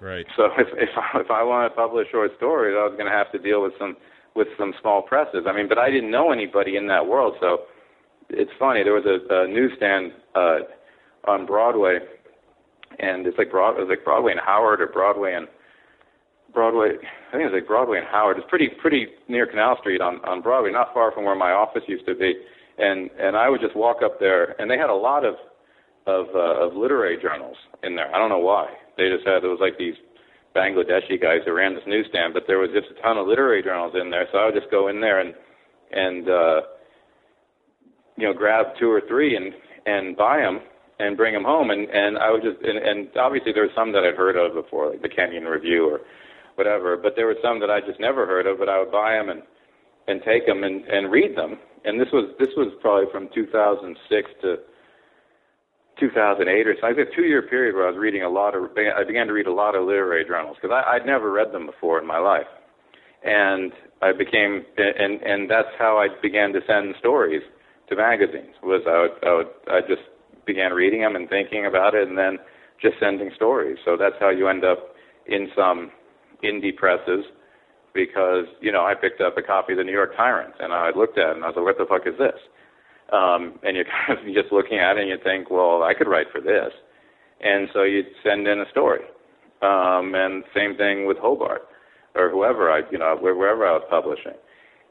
[0.00, 0.26] Right.
[0.36, 3.16] So if if I, if I want to publish short stories, I was going to
[3.16, 3.96] have to deal with some
[4.36, 5.44] with some small presses.
[5.48, 7.62] I mean, but I didn't know anybody in that world, so
[8.28, 8.84] it's funny.
[8.84, 10.58] There was a, a newsstand uh,
[11.26, 11.98] on Broadway,
[12.98, 15.46] and it's like Broad, it was like Broadway and Howard or Broadway and
[16.52, 16.96] Broadway.
[16.98, 18.38] I think it was like Broadway and Howard.
[18.38, 21.82] It's pretty pretty near Canal Street on on Broadway, not far from where my office
[21.86, 22.34] used to be.
[22.78, 25.34] And and I would just walk up there, and they had a lot of
[26.06, 28.14] of uh, of literary journals in there.
[28.14, 28.68] I don't know why.
[28.96, 29.94] They just had it was like these
[30.54, 33.94] Bangladeshi guys who ran this newsstand, but there was just a ton of literary journals
[34.00, 35.34] in there, so I would just go in there and
[35.92, 36.60] and uh,
[38.16, 39.54] you know grab two or three and
[39.86, 40.60] and buy them
[41.00, 43.92] and bring them home, and and I would just and, and obviously there were some
[43.92, 46.00] that I'd heard of before, like the Kenyon Review or
[46.56, 49.14] whatever, but there were some that I just never heard of, but I would buy
[49.16, 49.42] them and
[50.08, 54.30] and take them and and read them, and this was this was probably from 2006
[54.42, 54.56] to
[56.00, 56.86] 2008 or so.
[56.86, 58.64] I had a two-year period where I was reading a lot of.
[58.76, 62.00] I began to read a lot of literary journals because I'd never read them before
[62.00, 62.48] in my life,
[63.22, 63.72] and
[64.02, 67.42] I became and and that's how I began to send stories
[67.88, 68.56] to magazines.
[68.62, 70.02] Was I would I, would, I just
[70.52, 72.38] began reading them and thinking about it, and then
[72.82, 73.78] just sending stories.
[73.84, 74.94] So that's how you end up
[75.26, 75.90] in some
[76.42, 77.24] indie presses
[77.94, 80.90] because you know I picked up a copy of the New York Tyrant and I
[80.94, 82.40] looked at it and I was like, what the fuck is this?
[83.12, 86.08] Um, and you're kind of just looking at it and you think, well, I could
[86.08, 86.72] write for this.
[87.40, 89.02] And so you'd send in a story.
[89.62, 91.62] Um, and same thing with Hobart
[92.14, 94.38] or whoever I, you know, wherever I was publishing.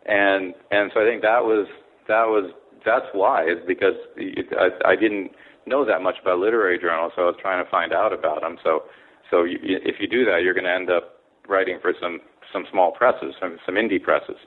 [0.06, 1.68] And, and so I think that was,
[2.08, 2.52] that was,
[2.86, 5.32] that's why is because I, I didn't
[5.70, 8.58] know that much about literary journals, so I was trying to find out about them.
[8.64, 8.84] So,
[9.32, 12.20] so you, if you do that, you're going to end up writing for some,
[12.52, 14.38] some small presses, some, some indie presses.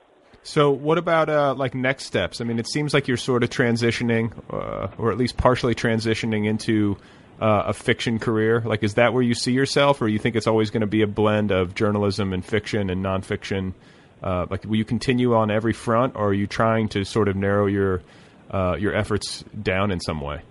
[0.44, 2.40] So, what about uh, like next steps?
[2.40, 6.48] I mean, it seems like you're sort of transitioning, uh, or at least partially transitioning
[6.48, 6.96] into
[7.40, 8.60] uh, a fiction career.
[8.60, 11.02] Like, is that where you see yourself, or you think it's always going to be
[11.02, 13.74] a blend of journalism and fiction and nonfiction?
[14.20, 17.36] Uh, like, will you continue on every front, or are you trying to sort of
[17.36, 18.02] narrow your
[18.50, 20.42] uh, your efforts down in some way?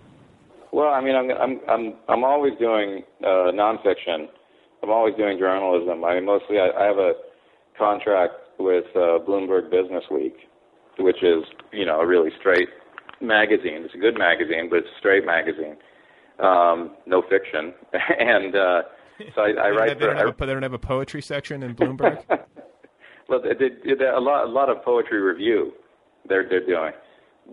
[0.72, 4.28] Well, I mean, I'm I'm I'm I'm always doing uh, nonfiction.
[4.84, 6.04] I'm always doing journalism.
[6.04, 7.14] I mean, mostly I, I have a
[7.78, 10.34] contract with uh, Bloomberg Businessweek,
[11.00, 11.44] which is
[11.74, 12.70] you know a really straight
[13.22, 13.84] magazine.
[13.84, 15.76] It's a good magazine, but it's a straight magazine,
[16.40, 17.74] um, no fiction.
[18.20, 18.82] and uh,
[19.36, 20.14] so I, I write they for.
[20.14, 22.24] Don't have a, they don't have a poetry section in Bloomberg.
[23.30, 25.74] well, they, they, they, a lot, a lot of poetry review.
[26.28, 26.94] They're they're doing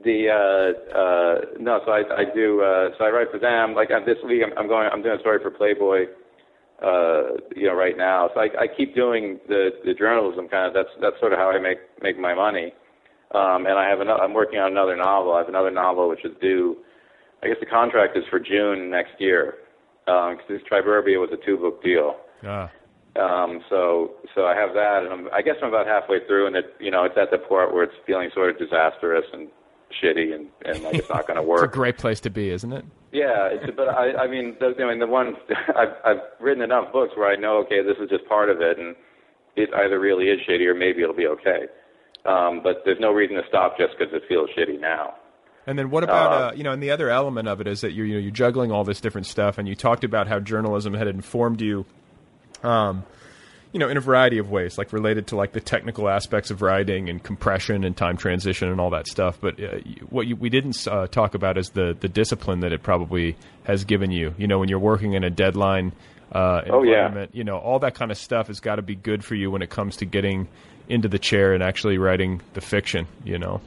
[0.05, 3.90] the uh uh no so i i do uh so i write for them like
[3.90, 6.07] uh, this week i'm, I'm going i'm doing a story for playboy
[6.82, 8.30] uh, you know, right now.
[8.34, 10.74] So I, I keep doing the, the journalism kind of.
[10.74, 12.72] That's that's sort of how I make make my money.
[13.34, 14.22] Um, and I have another.
[14.22, 15.34] I'm working on another novel.
[15.34, 16.76] I have another novel which is due.
[17.42, 19.55] I guess the contract is for June next year.
[20.07, 22.16] Because um, this Triburbia was a two book deal.
[22.44, 22.70] Ah.
[23.16, 26.57] Um, so so I have that, and I'm, I guess I'm about halfway through, and
[26.57, 29.49] it you know it's at the part where it's feeling sort of disastrous and
[30.03, 31.64] shitty, and and like it's not going to work.
[31.64, 32.84] it's a great place to be, isn't it?
[33.12, 35.34] Yeah, it's, but I, I mean, the, I mean, the one
[35.76, 38.78] I've, I've written enough books where I know, okay, this is just part of it,
[38.78, 38.95] and
[39.57, 41.66] it either really is shitty or maybe it'll be okay.
[42.26, 45.14] Um, but there's no reason to stop just because it feels shitty now.
[45.66, 47.82] And then what about uh, uh, you know, and the other element of it is
[47.82, 50.41] that you're you know you're juggling all this different stuff, and you talked about how
[50.41, 51.84] journalism had informed you.
[52.62, 53.05] Um,
[53.72, 56.62] you know, in a variety of ways, like related to like the technical aspects of
[56.62, 59.38] writing and compression and time transition and all that stuff.
[59.40, 62.82] But uh, what you, we didn't uh, talk about is the the discipline that it
[62.82, 64.34] probably has given you.
[64.38, 65.92] You know, when you're working in a deadline
[66.32, 67.38] uh, oh, environment, yeah.
[67.38, 69.60] you know, all that kind of stuff has got to be good for you when
[69.60, 70.48] it comes to getting
[70.88, 73.06] into the chair and actually writing the fiction.
[73.24, 73.60] You know.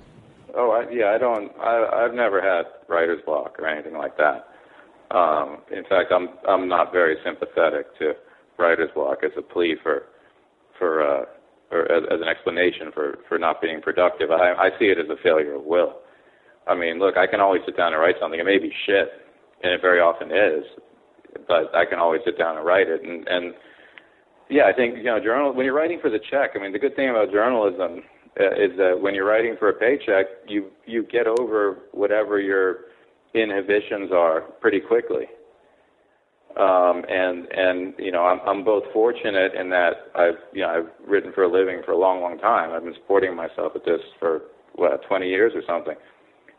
[0.55, 1.51] Oh I, yeah, I don't.
[1.59, 4.47] I, I've never had writer's block or anything like that.
[5.15, 8.15] Um, in fact, I'm I'm not very sympathetic to
[8.61, 10.03] writer's block as a plea for
[10.77, 11.25] for uh,
[11.71, 14.31] or as, as an explanation for for not being productive.
[14.31, 15.99] I, I see it as a failure of will.
[16.67, 18.39] I mean, look, I can always sit down and write something.
[18.39, 19.09] It may be shit,
[19.63, 20.63] and it very often is,
[21.47, 23.01] but I can always sit down and write it.
[23.03, 23.53] And and
[24.49, 26.51] yeah, I think you know, journal when you're writing for the check.
[26.55, 28.03] I mean, the good thing about journalism
[28.39, 32.91] uh, is that when you're writing for a paycheck, you you get over whatever your
[33.33, 35.25] inhibitions are pretty quickly
[36.57, 41.09] um, and and you know I'm I'm both fortunate in that I've you know I've
[41.09, 42.71] written for a living for a long long time.
[42.71, 44.41] I've been supporting myself at this for
[44.75, 45.95] what 20 years or something.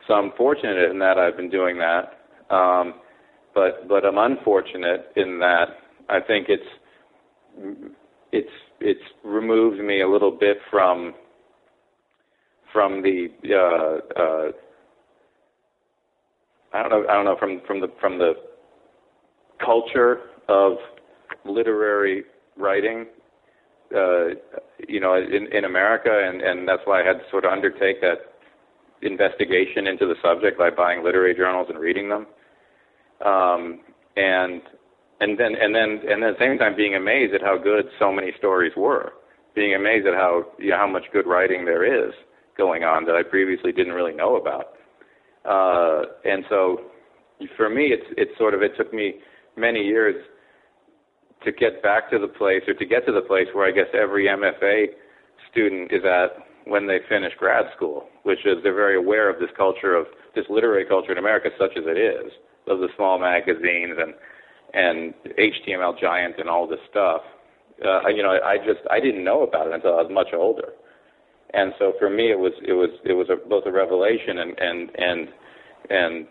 [0.07, 2.19] So I'm fortunate in that I've been doing that.
[2.55, 2.95] Um,
[3.55, 5.67] but but I'm unfortunate in that
[6.09, 7.93] I think it's
[8.33, 8.49] it's
[8.81, 11.15] it's removed me a little bit from
[12.73, 14.53] from the uh, uh,
[16.75, 18.33] I don't know I don't know from from the from the
[19.65, 20.77] culture of
[21.45, 22.25] literary
[22.57, 23.07] writing,
[23.95, 24.29] uh,
[24.89, 28.01] you know, in, in America, and, and that's why I had to sort of undertake
[28.01, 28.33] that
[29.03, 32.27] investigation into the subject by buying literary journals and reading them,
[33.25, 33.81] um,
[34.17, 34.63] and
[35.21, 37.87] and then and then and then at the same time being amazed at how good
[37.99, 39.13] so many stories were,
[39.55, 42.13] being amazed at how you know, how much good writing there is
[42.57, 44.75] going on that I previously didn't really know about,
[45.45, 46.83] uh, and so
[47.57, 49.15] for me, it's it's sort of it took me
[49.57, 50.17] many years
[51.45, 53.89] to get back to the place or to get to the place where I guess
[53.95, 54.87] every MFA
[55.51, 59.51] student is at when they finish grad school, which is they're very aware of this
[59.57, 62.33] culture of this literary culture in America, such as it is,
[62.69, 64.15] of the small magazines and
[64.75, 67.21] and HTMLGIANT and all this stuff.
[67.85, 70.73] Uh, you know, I just I didn't know about it until I was much older,
[71.53, 74.59] and so for me it was it was it was a, both a revelation and
[74.59, 75.29] and and
[75.91, 76.27] and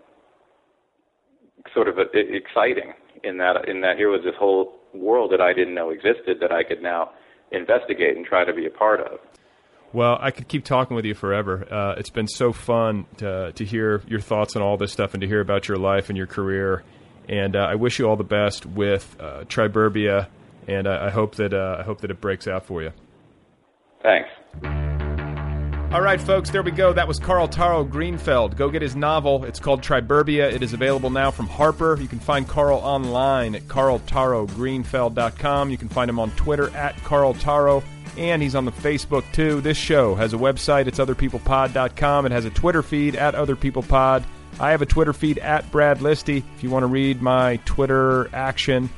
[1.73, 2.93] sort of a, exciting
[3.23, 6.51] in that in that here was this whole world that I didn't know existed that
[6.51, 7.11] I could now
[7.51, 9.19] investigate and try to be a part of.
[9.93, 11.67] Well, I could keep talking with you forever.
[11.69, 15.21] Uh, it's been so fun to, to hear your thoughts on all this stuff and
[15.21, 16.83] to hear about your life and your career.
[17.27, 20.27] And uh, I wish you all the best with uh, Triburbia,
[20.67, 22.91] and I hope that uh, I hope that it breaks out for you.
[24.01, 24.90] Thanks.
[25.91, 26.93] All right, folks, there we go.
[26.93, 28.55] That was Karl Taro Greenfeld.
[28.55, 29.43] Go get his novel.
[29.43, 30.49] It's called Triburbia.
[30.49, 31.97] It is available now from Harper.
[31.99, 35.69] You can find Karl online at karltarogreenfeld.com.
[35.69, 37.83] You can find him on Twitter at Karl Taro
[38.17, 39.59] and he's on the Facebook too.
[39.59, 42.25] This show has a website, it's otherpeoplepod.com.
[42.25, 44.23] It has a Twitter feed at otherpeoplepod.
[44.61, 46.41] I have a Twitter feed at Brad Listi.
[46.55, 48.89] If you want to read my Twitter action,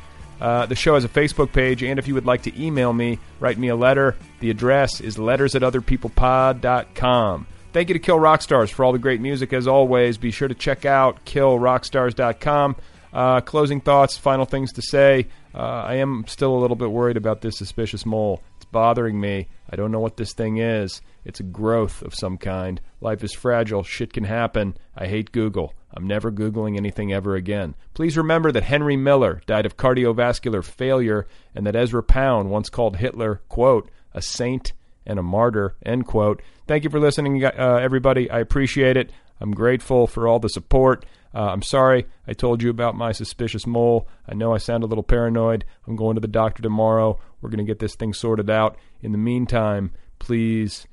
[0.43, 3.17] uh, the show has a Facebook page, and if you would like to email me,
[3.39, 4.17] write me a letter.
[4.41, 7.47] The address is letters at otherpeoplepod.com.
[7.71, 10.17] Thank you to Kill Rock Stars for all the great music as always.
[10.17, 12.75] Be sure to check out killrockstars.com.
[13.13, 15.27] Uh, closing thoughts, final things to say.
[15.55, 19.47] Uh, I am still a little bit worried about this suspicious mole It's bothering me.
[19.69, 21.01] I don't know what this thing is.
[21.23, 22.81] It's a growth of some kind.
[22.99, 23.83] Life is fragile.
[23.83, 24.75] Shit can happen.
[24.93, 25.73] I hate Google.
[25.93, 27.75] I'm never Googling anything ever again.
[27.93, 32.97] Please remember that Henry Miller died of cardiovascular failure and that Ezra Pound once called
[32.97, 34.73] Hitler, quote, a saint
[35.05, 36.41] and a martyr, end quote.
[36.67, 38.29] Thank you for listening, uh, everybody.
[38.29, 39.11] I appreciate it.
[39.39, 41.05] I'm grateful for all the support.
[41.35, 44.07] Uh, I'm sorry I told you about my suspicious mole.
[44.27, 45.65] I know I sound a little paranoid.
[45.87, 47.19] I'm going to the doctor tomorrow.
[47.41, 48.77] We're going to get this thing sorted out.
[49.01, 50.87] In the meantime, please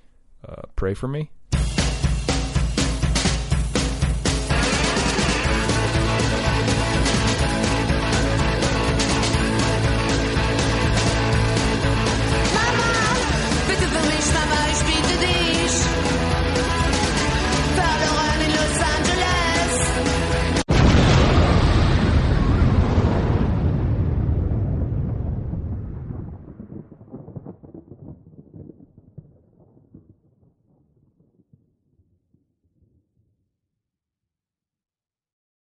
[0.46, 1.30] uh, pray for me